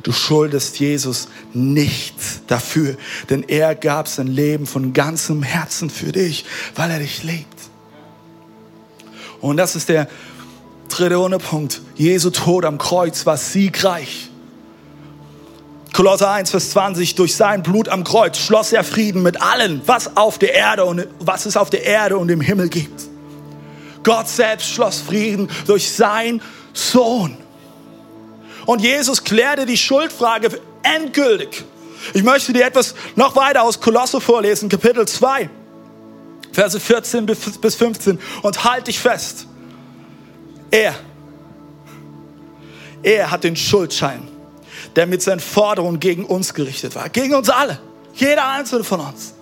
Du 0.03 0.13
schuldest 0.13 0.79
Jesus 0.81 1.29
nichts 1.53 2.41
dafür, 2.47 2.97
denn 3.29 3.43
er 3.43 3.75
gab 3.75 4.09
sein 4.09 4.29
Leben 4.29 4.67
von 4.67 4.93
ganzem 4.93 5.43
Herzen 5.43 5.91
für 5.91 6.13
dich, 6.13 6.47
weil 6.75 6.91
er 6.91 7.01
dich 7.01 7.23
liebt. 7.23 7.47
Und 9.41 9.57
das 9.59 9.77
ist 9.77 9.89
der 9.89 10.09
dritte 10.89 11.19
Unterpunkt. 11.19 11.83
Jesu 11.97 12.31
Tod 12.31 12.65
am 12.65 12.79
Kreuz 12.79 13.27
war 13.27 13.37
siegreich. 13.37 14.30
Kolosser 16.01 16.31
1, 16.31 16.51
Vers 16.51 16.71
20, 16.71 17.15
durch 17.15 17.37
sein 17.37 17.63
Blut 17.63 17.91
am 17.91 18.05
Kreuz 18.05 18.39
schloss 18.39 18.73
er 18.73 18.85
Frieden 18.85 19.23
mit 19.23 19.43
allen, 19.43 19.83
was 19.85 20.17
auf 20.17 20.39
der 20.39 20.55
Erde 20.55 20.87
und 20.87 21.07
was 21.19 21.45
es 21.45 21.59
auf 21.59 21.69
der 21.69 21.85
Erde 21.85 22.17
und 22.17 22.31
im 22.31 22.41
Himmel 22.41 22.71
gibt. 22.71 23.03
Gott 24.03 24.27
selbst 24.27 24.71
schloss 24.71 24.99
Frieden 24.99 25.51
durch 25.67 25.93
sein 25.93 26.41
Sohn. 26.73 27.37
Und 28.65 28.81
Jesus 28.81 29.23
klärte 29.25 29.67
die 29.67 29.77
Schuldfrage 29.77 30.59
endgültig. 30.83 31.67
Ich 32.15 32.23
möchte 32.23 32.55
dir 32.55 32.65
etwas 32.65 32.95
noch 33.15 33.37
weiter 33.37 33.63
aus 33.63 33.79
Kolosse 33.79 34.23
vorlesen, 34.23 34.71
Kapitel 34.71 35.07
2, 35.07 35.51
Verse 36.51 36.81
14 36.81 37.27
bis 37.27 37.75
15. 37.75 38.19
Und 38.41 38.65
halt 38.65 38.87
dich 38.87 38.99
fest. 38.99 39.47
Er, 40.71 40.95
er 43.03 43.31
hat 43.31 43.45
den 43.45 43.55
Schuldschein, 43.55 44.30
der 44.97 45.07
mit 45.07 45.23
seinen 45.23 45.41
Forderungen 45.41 46.01
gegen 46.01 46.25
uns 46.25 46.55
gerichtet 46.55 46.95
war, 46.95 47.09
gegen 47.09 47.35
uns 47.35 47.49
alle, 47.49 47.79
jeder 48.15 48.49
einzelne 48.49 48.85
von 48.85 49.01
uns, 49.01 49.35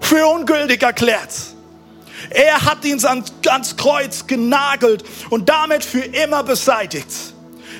für 0.00 0.26
ungültig 0.26 0.82
erklärt. 0.82 1.30
Er 2.30 2.64
hat 2.64 2.84
ihn 2.84 3.02
ans 3.04 3.76
Kreuz 3.76 4.26
genagelt 4.26 5.04
und 5.30 5.48
damit 5.48 5.84
für 5.84 6.00
immer 6.00 6.42
beseitigt. 6.42 7.08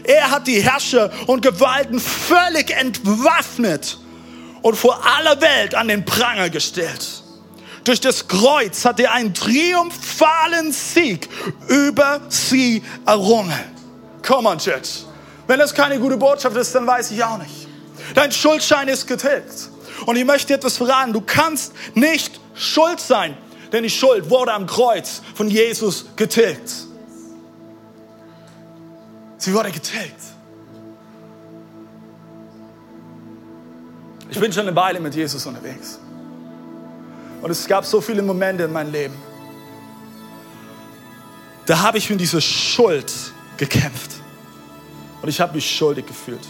Er 0.05 0.31
hat 0.31 0.47
die 0.47 0.63
Herrscher 0.63 1.11
und 1.27 1.43
Gewalten 1.43 2.01
völlig 2.01 2.71
entwaffnet 2.71 3.99
und 4.63 4.77
vor 4.77 5.05
aller 5.05 5.41
Welt 5.41 5.75
an 5.75 5.89
den 5.89 6.05
Pranger 6.05 6.49
gestellt. 6.49 7.23
Durch 7.85 8.01
das 8.01 8.29
Kreuz 8.29 8.85
hat 8.85 9.01
er 9.01 9.13
einen 9.13 9.35
triumphalen 9.35 10.73
Sieg 10.73 11.29
über 11.69 12.21
sie 12.29 12.83
errungen. 13.07 13.59
Come 14.27 14.49
on, 14.49 14.59
Church. 14.59 15.05
Wenn 15.51 15.59
das 15.59 15.75
keine 15.75 15.99
gute 15.99 16.17
Botschaft 16.17 16.57
ist, 16.57 16.73
dann 16.77 16.87
weiß 16.87 17.11
ich 17.11 17.25
auch 17.25 17.37
nicht. 17.37 17.67
Dein 18.15 18.31
Schuldschein 18.31 18.87
ist 18.87 19.09
getilgt. 19.09 19.69
Und 20.07 20.15
ich 20.15 20.25
möchte 20.25 20.47
dir 20.47 20.55
etwas 20.55 20.77
verraten. 20.77 21.13
Du 21.13 21.23
kannst 21.23 21.73
nicht 21.97 22.39
schuld 22.55 23.01
sein, 23.01 23.37
denn 23.73 23.83
die 23.83 23.91
Schuld 23.91 24.31
wurde 24.31 24.53
am 24.53 24.69
Kreuz 24.69 25.21
von 25.35 25.49
Jesus 25.49 26.07
getilgt. 26.15 26.71
Sie 29.39 29.53
wurde 29.53 29.73
getilgt. 29.73 30.23
Ich 34.29 34.39
bin 34.39 34.53
schon 34.53 34.69
eine 34.69 34.77
Weile 34.77 35.01
mit 35.01 35.17
Jesus 35.17 35.45
unterwegs. 35.47 35.99
Und 37.43 37.51
es 37.51 37.67
gab 37.67 37.85
so 37.85 38.01
viele 38.01 38.23
Momente 38.23 38.63
in 38.63 38.73
meinem 38.73 38.93
Leben. 38.93 39.17
Da 41.67 41.81
habe 41.81 41.99
ich 41.99 42.09
mit 42.09 42.21
dieser 42.21 42.41
Schuld 42.41 43.13
gekämpft. 43.57 44.20
Und 45.23 45.29
ich 45.29 45.41
habe 45.41 45.55
mich 45.55 45.71
schuldig 45.71 46.07
gefühlt. 46.07 46.47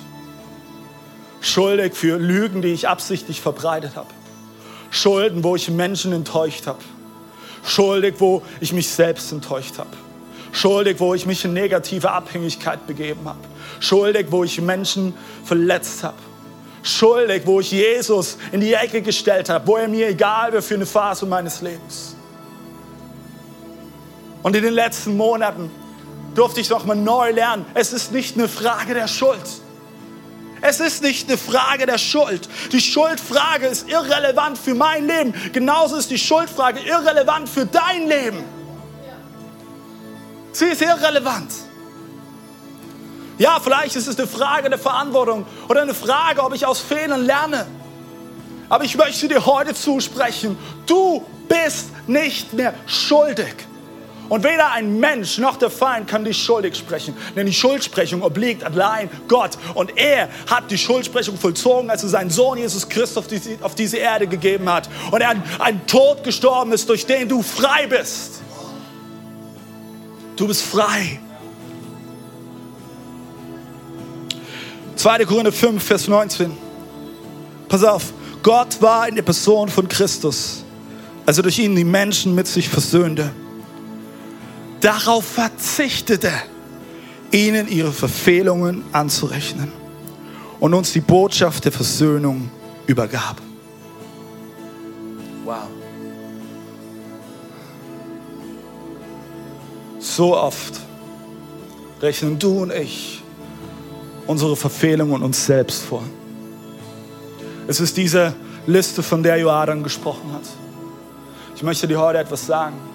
Schuldig 1.41 1.95
für 1.95 2.19
Lügen, 2.19 2.63
die 2.63 2.69
ich 2.69 2.89
absichtlich 2.89 3.41
verbreitet 3.41 3.97
habe. 3.97 4.09
Schulden, 4.91 5.43
wo 5.43 5.57
ich 5.57 5.71
Menschen 5.71 6.13
enttäuscht 6.13 6.67
habe. 6.67 6.81
Schuldig, 7.65 8.17
wo 8.19 8.43
ich 8.61 8.73
mich 8.73 8.89
selbst 8.89 9.33
enttäuscht 9.33 9.79
habe. 9.79 9.91
Schuldig, 10.53 10.99
wo 10.99 11.15
ich 11.15 11.27
mich 11.27 11.45
in 11.45 11.53
negative 11.53 12.11
Abhängigkeit 12.11 12.87
begeben 12.87 13.21
habe. 13.25 13.39
Schuldig, 13.79 14.27
wo 14.31 14.45
ich 14.45 14.61
Menschen 14.61 15.15
verletzt 15.45 16.03
habe. 16.03 16.17
Schuldig, 16.83 17.43
wo 17.45 17.61
ich 17.61 17.71
Jesus 17.71 18.39
in 18.53 18.61
die 18.61 18.73
Ecke 18.73 19.03
gestellt 19.03 19.49
habe, 19.49 19.67
wo 19.67 19.77
er 19.77 19.89
mir 19.89 20.09
egal 20.09 20.53
war 20.53 20.63
für 20.63 20.75
eine 20.75 20.87
Phase 20.87 21.27
meines 21.27 21.61
Lebens. 21.61 22.17
Und 24.43 24.57
in 24.57 24.63
den 24.63 24.73
letzten 24.73 25.17
Monaten 25.17 25.71
durfte 26.35 26.61
ich 26.61 26.71
noch 26.71 26.85
mal 26.85 26.97
neu 26.97 27.33
lernen, 27.33 27.67
es 27.75 27.93
ist 27.93 28.13
nicht 28.13 28.37
eine 28.37 28.49
Frage 28.49 28.95
der 28.95 29.09
Schuld. 29.09 29.39
Es 30.63 30.79
ist 30.81 31.03
nicht 31.03 31.29
eine 31.29 31.39
Frage 31.39 31.87
der 31.87 31.99
Schuld. 31.99 32.49
Die 32.73 32.81
Schuldfrage 32.81 33.67
ist 33.67 33.89
irrelevant 33.89 34.59
für 34.59 34.75
mein 34.75 35.07
Leben. 35.07 35.35
Genauso 35.53 35.97
ist 35.97 36.11
die 36.11 36.19
Schuldfrage 36.19 36.81
irrelevant 36.81 37.49
für 37.49 37.65
dein 37.65 38.07
Leben. 38.07 38.45
Sie 40.53 40.67
ist 40.67 40.83
irrelevant. 40.83 41.51
Ja, 43.39 43.59
vielleicht 43.59 43.97
ist 43.97 44.07
es 44.07 44.19
eine 44.19 44.29
Frage 44.29 44.69
der 44.69 44.79
Verantwortung 44.79 45.47
oder 45.69 45.81
eine 45.81 45.95
Frage, 45.95 46.43
ob 46.43 46.55
ich 46.55 46.67
aus 46.67 46.81
Fehlern 46.81 47.25
lerne. 47.25 47.67
Aber 48.69 48.85
ich 48.85 48.97
möchte 48.97 49.29
dir 49.29 49.47
heute 49.47 49.75
zusprechen, 49.75 50.59
du 50.87 51.25
bist 51.49 51.89
nicht 52.07 52.53
mehr 52.53 52.75
schuldig. 52.87 53.55
Und 54.31 54.45
weder 54.45 54.71
ein 54.71 55.01
Mensch 55.01 55.39
noch 55.39 55.57
der 55.57 55.71
Feind 55.71 56.07
kann 56.07 56.25
dich 56.25 56.41
schuldig 56.41 56.77
sprechen. 56.77 57.17
Denn 57.35 57.47
die 57.47 57.53
Schuldsprechung 57.53 58.23
obliegt 58.23 58.63
allein 58.63 59.11
Gott. 59.27 59.59
Und 59.75 59.99
er 59.99 60.29
hat 60.49 60.71
die 60.71 60.79
Schuldsprechung 60.79 61.37
vollzogen, 61.37 61.91
als 61.91 62.05
er 62.05 62.11
seinen 62.11 62.31
Sohn 62.31 62.57
Jesus 62.57 62.89
Christus 62.89 63.17
auf, 63.17 63.27
die, 63.27 63.41
auf 63.61 63.75
diese 63.75 63.97
Erde 63.97 64.29
gegeben 64.29 64.73
hat. 64.73 64.89
Und 65.11 65.21
er 65.21 65.35
ein 65.59 65.85
Tod 65.89 66.23
gestorben 66.23 66.71
ist, 66.71 66.89
durch 66.89 67.05
den 67.07 67.29
du 67.29 67.43
frei 67.43 67.89
bist. 67.89 68.41
Du 70.37 70.47
bist 70.47 70.63
frei. 70.63 71.19
2. 74.95 75.25
Korinther 75.25 75.51
5, 75.51 75.83
Vers 75.83 76.07
19. 76.07 76.57
Pass 77.69 77.83
auf, 77.83 78.13
Gott 78.45 78.81
war 78.81 79.09
in 79.09 79.17
der 79.17 79.23
Person 79.23 79.69
von 79.69 79.89
Christus, 79.89 80.65
als 81.27 81.37
er 81.37 81.43
durch 81.43 81.59
ihn 81.59 81.75
die 81.75 81.83
Menschen 81.83 82.33
mit 82.37 82.47
sich 82.47 82.69
versöhnte 82.69 83.33
darauf 84.81 85.25
verzichtete, 85.25 86.33
ihnen 87.31 87.69
ihre 87.69 87.93
Verfehlungen 87.93 88.85
anzurechnen 88.93 89.73
und 90.59 90.75
uns 90.75 90.93
die 90.93 91.01
Botschaft 91.01 91.65
der 91.65 91.73
Versöhnung 91.73 92.51
übergab. 92.87 93.37
Wow. 95.45 95.69
So 99.99 100.37
oft 100.37 100.81
rechnen 102.01 102.39
du 102.39 102.63
und 102.63 102.73
ich 102.73 103.23
unsere 104.27 104.57
Verfehlungen 104.57 105.23
uns 105.23 105.45
selbst 105.45 105.83
vor. 105.83 106.03
Es 107.67 107.81
ist 107.81 107.97
diese 107.97 108.35
Liste, 108.67 109.03
von 109.03 109.23
der 109.23 109.39
Joadan 109.39 109.83
gesprochen 109.83 110.33
hat. 110.33 110.43
Ich 111.57 111.63
möchte 111.63 111.89
dir 111.89 111.99
heute 112.01 112.19
etwas 112.19 112.47
sagen. 112.47 112.90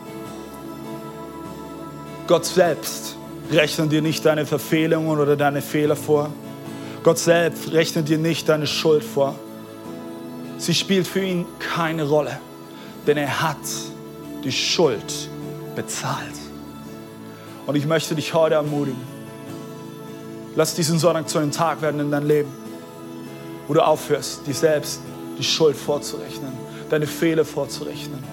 Gott 2.28 2.46
selbst 2.46 3.16
rechnet 3.52 3.92
dir 3.92 4.02
nicht 4.02 4.26
deine 4.26 4.48
Verfehlungen 4.48 5.20
oder 5.20 5.36
deine 5.36 5.62
Fehler 5.62 5.96
vor. 5.96 6.32
Gott 7.04 7.20
selbst 7.20 7.72
rechnet 7.72 8.10
dir 8.10 8.18
nicht 8.18 8.50
deine 8.50 8.66
Schuld 8.66 9.04
vor. 9.04 9.36
Sie 10.58 10.74
spielt 10.74 11.06
für 11.06 11.24
ihn 11.24 11.46
keine 11.60 12.08
Rolle, 12.08 12.40
denn 13.06 13.18
er 13.18 13.42
hat 13.42 13.58
die 14.44 14.52
Schuld 14.52 15.30
bezahlt. 15.76 16.34
Und 17.68 17.76
ich 17.76 17.86
möchte 17.86 18.16
dich 18.16 18.34
heute 18.34 18.56
ermutigen. 18.56 19.02
Lass 20.56 20.74
diesen 20.74 20.98
Sonntag 20.98 21.30
zu 21.30 21.38
einem 21.38 21.52
Tag 21.52 21.84
werden 21.84 22.00
in 22.00 22.10
deinem 22.10 22.28
Leben, 22.28 22.50
wo 23.68 23.74
du 23.76 23.86
aufhörst, 23.86 24.48
dir 24.48 24.54
selbst 24.56 25.02
die 25.38 25.44
Schuld 25.44 25.76
vorzurechnen, 25.76 26.54
deine 26.90 27.06
Fehler 27.06 27.46
vorzurechnen. 27.46 28.24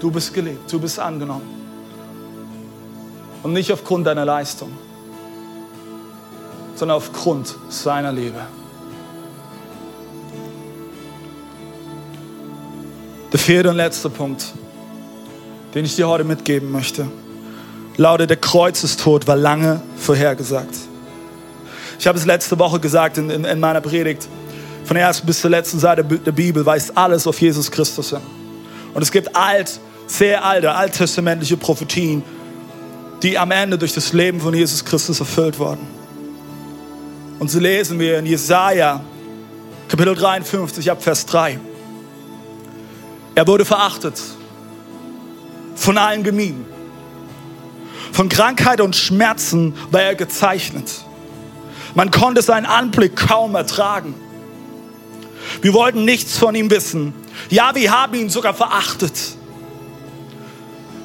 Du 0.00 0.10
bist 0.10 0.34
geliebt, 0.34 0.70
du 0.70 0.80
bist 0.80 0.98
angenommen. 0.98 1.61
Und 3.42 3.52
nicht 3.52 3.72
aufgrund 3.72 4.06
deiner 4.06 4.24
Leistung, 4.24 4.70
sondern 6.76 6.96
aufgrund 6.96 7.54
seiner 7.68 8.12
Liebe. 8.12 8.40
Der 13.32 13.40
vierte 13.40 13.70
und 13.70 13.76
letzte 13.76 14.10
Punkt, 14.10 14.44
den 15.74 15.84
ich 15.84 15.96
dir 15.96 16.06
heute 16.06 16.24
mitgeben 16.24 16.70
möchte, 16.70 17.06
lautet, 17.96 18.30
der 18.30 18.36
Kreuzestod 18.36 19.26
war 19.26 19.36
lange 19.36 19.80
vorhergesagt. 19.96 20.74
Ich 21.98 22.06
habe 22.06 22.18
es 22.18 22.26
letzte 22.26 22.58
Woche 22.58 22.80
gesagt 22.80 23.18
in, 23.18 23.30
in, 23.30 23.44
in 23.44 23.60
meiner 23.60 23.80
Predigt. 23.80 24.28
Von 24.84 24.96
der 24.96 25.06
ersten 25.06 25.26
bis 25.26 25.40
zur 25.40 25.50
letzten 25.50 25.78
Seite 25.78 26.04
der 26.04 26.32
Bibel 26.32 26.66
weist 26.66 26.96
alles 26.96 27.26
auf 27.26 27.40
Jesus 27.40 27.70
Christus 27.70 28.10
hin. 28.10 28.20
Und 28.92 29.02
es 29.02 29.10
gibt 29.10 29.34
alt, 29.34 29.80
sehr 30.06 30.44
alte, 30.44 30.72
alttestamentliche 30.72 31.56
Prophetien 31.56 32.22
die 33.22 33.38
am 33.38 33.50
Ende 33.50 33.78
durch 33.78 33.92
das 33.92 34.12
Leben 34.12 34.40
von 34.40 34.52
Jesus 34.54 34.84
Christus 34.84 35.20
erfüllt 35.20 35.58
wurden. 35.58 35.86
Und 37.38 37.50
so 37.50 37.58
lesen 37.58 37.98
wir 37.98 38.18
in 38.18 38.26
Jesaja, 38.26 39.00
Kapitel 39.88 40.14
53, 40.14 40.90
ab 40.90 41.02
Vers 41.02 41.26
3. 41.26 41.58
Er 43.34 43.46
wurde 43.46 43.64
verachtet, 43.64 44.20
von 45.74 45.98
allen 45.98 46.22
gemieden. 46.22 46.64
Von 48.12 48.28
Krankheit 48.28 48.80
und 48.80 48.94
Schmerzen 48.94 49.74
war 49.90 50.02
er 50.02 50.14
gezeichnet. 50.14 50.90
Man 51.94 52.10
konnte 52.10 52.42
seinen 52.42 52.66
Anblick 52.66 53.16
kaum 53.16 53.54
ertragen. 53.54 54.14
Wir 55.60 55.72
wollten 55.74 56.04
nichts 56.04 56.38
von 56.38 56.54
ihm 56.54 56.70
wissen. 56.70 57.14
Ja, 57.50 57.74
wir 57.74 57.90
haben 57.90 58.14
ihn 58.14 58.30
sogar 58.30 58.54
verachtet. 58.54 59.36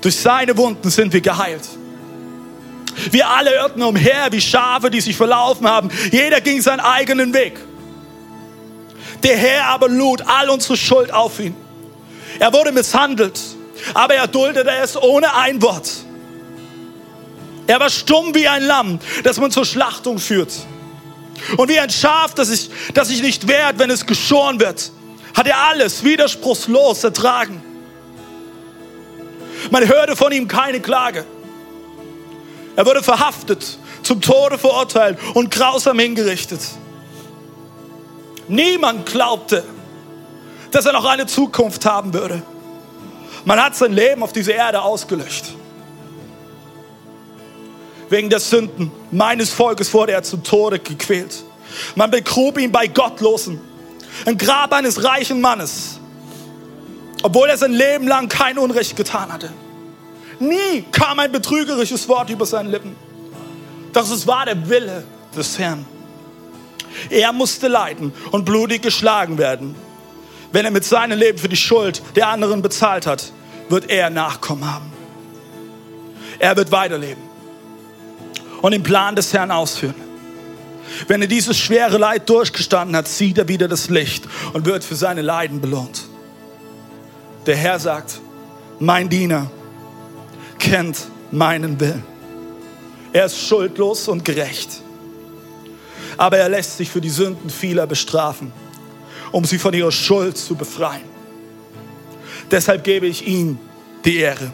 Durch 0.00 0.16
seine 0.16 0.56
Wunden 0.56 0.90
sind 0.90 1.12
wir 1.12 1.20
geheilt. 1.20 1.62
Wir 3.10 3.28
alle 3.28 3.54
irrten 3.54 3.82
umher 3.82 4.28
wie 4.30 4.40
Schafe, 4.40 4.90
die 4.90 5.00
sich 5.00 5.16
verlaufen 5.16 5.68
haben. 5.68 5.90
Jeder 6.10 6.40
ging 6.40 6.60
seinen 6.60 6.80
eigenen 6.80 7.32
Weg. 7.32 7.58
Der 9.22 9.36
Herr 9.36 9.66
aber 9.66 9.88
lud 9.88 10.22
all 10.26 10.50
unsere 10.50 10.76
Schuld 10.76 11.12
auf 11.12 11.38
ihn. 11.40 11.54
Er 12.38 12.52
wurde 12.52 12.72
misshandelt, 12.72 13.40
aber 13.94 14.14
er 14.14 14.26
duldete 14.26 14.70
es 14.70 14.96
ohne 14.96 15.34
ein 15.34 15.60
Wort. 15.62 15.88
Er 17.66 17.80
war 17.80 17.90
stumm 17.90 18.34
wie 18.34 18.48
ein 18.48 18.62
Lamm, 18.62 18.98
das 19.24 19.38
man 19.38 19.50
zur 19.50 19.64
Schlachtung 19.64 20.18
führt. 20.18 20.52
Und 21.56 21.68
wie 21.68 21.78
ein 21.78 21.90
Schaf, 21.90 22.34
das 22.34 22.48
sich, 22.48 22.70
das 22.94 23.08
sich 23.08 23.22
nicht 23.22 23.46
wehrt, 23.46 23.78
wenn 23.78 23.90
es 23.90 24.06
geschoren 24.06 24.58
wird, 24.58 24.90
hat 25.34 25.46
er 25.46 25.58
alles 25.68 26.02
widerspruchslos 26.02 27.04
ertragen. 27.04 27.62
Man 29.70 29.86
hörte 29.86 30.16
von 30.16 30.32
ihm 30.32 30.48
keine 30.48 30.80
Klage. 30.80 31.24
Er 32.76 32.86
wurde 32.86 33.02
verhaftet, 33.02 33.78
zum 34.02 34.20
Tode 34.20 34.56
verurteilt 34.56 35.18
und 35.34 35.50
grausam 35.50 35.98
hingerichtet. 35.98 36.60
Niemand 38.46 39.06
glaubte, 39.06 39.64
dass 40.70 40.86
er 40.86 40.92
noch 40.92 41.04
eine 41.04 41.26
Zukunft 41.26 41.84
haben 41.84 42.14
würde. 42.14 42.42
Man 43.44 43.62
hat 43.62 43.76
sein 43.76 43.92
Leben 43.92 44.22
auf 44.22 44.32
dieser 44.32 44.54
Erde 44.54 44.80
ausgelöscht. 44.80 45.54
Wegen 48.10 48.30
der 48.30 48.40
Sünden 48.40 48.90
meines 49.10 49.50
Volkes 49.50 49.92
wurde 49.92 50.12
er 50.12 50.22
zum 50.22 50.42
Tode 50.42 50.78
gequält. 50.78 51.44
Man 51.94 52.10
begrub 52.10 52.58
ihn 52.58 52.72
bei 52.72 52.86
Gottlosen. 52.86 53.60
Ein 54.24 54.38
Grab 54.38 54.72
eines 54.72 55.04
reichen 55.04 55.40
Mannes. 55.40 55.97
Obwohl 57.22 57.48
er 57.48 57.56
sein 57.56 57.72
Leben 57.72 58.06
lang 58.06 58.28
kein 58.28 58.58
Unrecht 58.58 58.96
getan 58.96 59.32
hatte. 59.32 59.50
Nie 60.38 60.84
kam 60.92 61.18
ein 61.18 61.32
betrügerisches 61.32 62.08
Wort 62.08 62.30
über 62.30 62.46
seine 62.46 62.70
Lippen. 62.70 62.94
Doch 63.92 64.10
es 64.10 64.26
war 64.26 64.44
der 64.44 64.68
Wille 64.68 65.04
des 65.36 65.58
Herrn. 65.58 65.84
Er 67.10 67.32
musste 67.32 67.68
leiden 67.68 68.12
und 68.30 68.44
blutig 68.44 68.82
geschlagen 68.82 69.38
werden. 69.38 69.74
Wenn 70.52 70.64
er 70.64 70.70
mit 70.70 70.84
seinem 70.84 71.18
Leben 71.18 71.38
für 71.38 71.48
die 71.48 71.56
Schuld 71.56 72.02
der 72.16 72.28
anderen 72.28 72.62
bezahlt 72.62 73.06
hat, 73.06 73.32
wird 73.68 73.90
er 73.90 74.10
Nachkommen 74.10 74.72
haben. 74.72 74.92
Er 76.38 76.56
wird 76.56 76.70
weiterleben 76.70 77.22
und 78.62 78.72
den 78.72 78.82
Plan 78.82 79.16
des 79.16 79.32
Herrn 79.32 79.50
ausführen. 79.50 79.94
Wenn 81.06 81.20
er 81.20 81.28
dieses 81.28 81.58
schwere 81.58 81.98
Leid 81.98 82.28
durchgestanden 82.28 82.96
hat, 82.96 83.08
sieht 83.08 83.38
er 83.38 83.48
wieder 83.48 83.68
das 83.68 83.90
Licht 83.90 84.24
und 84.52 84.64
wird 84.64 84.84
für 84.84 84.94
seine 84.94 85.22
Leiden 85.22 85.60
belohnt. 85.60 86.07
Der 87.48 87.56
Herr 87.56 87.78
sagt, 87.78 88.20
mein 88.78 89.08
Diener 89.08 89.50
kennt 90.58 91.08
meinen 91.30 91.80
Willen. 91.80 92.04
Er 93.10 93.24
ist 93.24 93.38
schuldlos 93.38 94.06
und 94.08 94.22
gerecht. 94.22 94.82
Aber 96.18 96.36
er 96.36 96.50
lässt 96.50 96.76
sich 96.76 96.90
für 96.90 97.00
die 97.00 97.08
Sünden 97.08 97.48
vieler 97.48 97.86
bestrafen, 97.86 98.52
um 99.32 99.46
sie 99.46 99.56
von 99.56 99.72
ihrer 99.72 99.90
Schuld 99.90 100.36
zu 100.36 100.56
befreien. 100.56 101.08
Deshalb 102.50 102.84
gebe 102.84 103.06
ich 103.06 103.26
ihm 103.26 103.58
die 104.04 104.18
Ehre, 104.18 104.52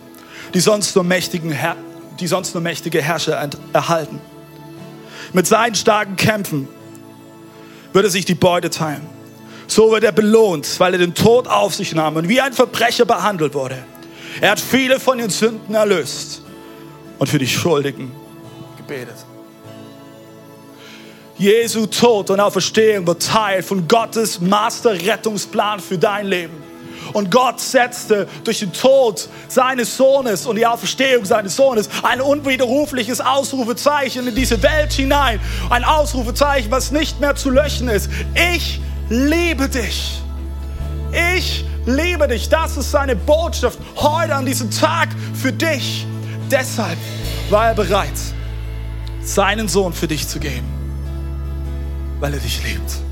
die 0.55 0.61
sonst 0.61 0.95
nur, 0.95 1.03
mächtigen 1.03 1.51
Herr, 1.51 1.75
die 2.21 2.29
sonst 2.29 2.55
nur 2.55 2.63
mächtige 2.63 3.03
Herrscher 3.03 3.51
erhalten. 3.73 4.21
Mit 5.33 5.49
seinen 5.49 5.75
starken 5.75 6.15
Kämpfen 6.15 6.69
wird 7.93 8.05
er 8.05 8.11
sich 8.13 8.25
die 8.25 8.37
Beute 8.37 8.71
teilen. 8.71 9.24
So 9.75 9.91
wird 9.91 10.05
er 10.05 10.13
belohnt, 10.13 10.79
weil 10.79 10.93
er 10.93 10.99
den 10.99 11.15
Tod 11.15 11.49
auf 11.49 11.75
sich 11.75 11.93
nahm 11.97 12.15
und 12.15 12.29
wie 12.29 12.41
ein 12.41 12.53
Verbrecher 12.53 13.05
behandelt 13.05 13.55
wurde. 13.55 13.85
Er 14.41 14.53
hat 14.53 14.61
viele 14.61 15.01
von 15.01 15.19
den 15.19 15.31
Sünden 15.31 15.75
erlöst 15.75 16.43
und 17.19 17.29
für 17.29 17.41
die 17.41 17.49
Schuldigen 17.49 18.13
gebetet. 18.77 19.17
Jesu 21.37 21.87
Tod 21.87 22.31
und 22.31 22.39
Auferstehung 22.39 23.05
wird 23.05 23.27
Teil 23.27 23.65
von 23.65 23.89
Gottes 23.89 24.41
Masterrettungsplan 24.41 25.81
für 25.81 25.99
dein 25.99 26.27
Leben. 26.27 26.63
Und 27.13 27.33
Gott 27.33 27.59
setzte 27.59 28.29
durch 28.45 28.61
den 28.61 28.73
Tod 28.73 29.29
seines 29.49 29.97
Sohnes 29.97 30.47
und 30.47 30.55
die 30.55 30.67
Auferstehung 30.67 31.25
seines 31.25 31.57
Sohnes 31.57 31.89
ein 32.05 32.21
unwiderrufliches 32.21 33.21
Ausrufezeichen 33.21 34.29
in 34.29 34.37
diese 34.37 34.63
Welt 34.63 34.93
hinein. 34.93 35.41
Ein 35.69 35.83
Ausrufezeichen, 35.83 36.71
was 36.71 36.93
nicht 36.93 37.19
mehr 37.19 37.35
zu 37.35 37.51
löschen 37.51 37.89
ist. 37.89 38.09
Ich 38.55 38.81
liebe 39.09 39.69
dich. 39.69 40.21
Ich 41.37 41.65
liebe 41.87 42.29
dich. 42.29 42.49
Das 42.49 42.77
ist 42.77 42.91
seine 42.91 43.17
Botschaft 43.17 43.79
heute 43.97 44.35
an 44.35 44.47
diesem 44.47 44.71
Tag 44.71 45.09
für 45.35 45.53
dich. 45.53 46.07
Deshalb 46.51 46.99
war 47.51 47.69
er 47.69 47.75
bereit, 47.75 48.19
seinen 49.23 49.69
Sohn 49.69 49.93
für 49.93 50.09
dich 50.09 50.27
zu 50.29 50.39
geben, 50.39 50.67
weil 52.21 52.35
er 52.35 52.41
dich 52.41 52.63
liebt. 52.65 53.04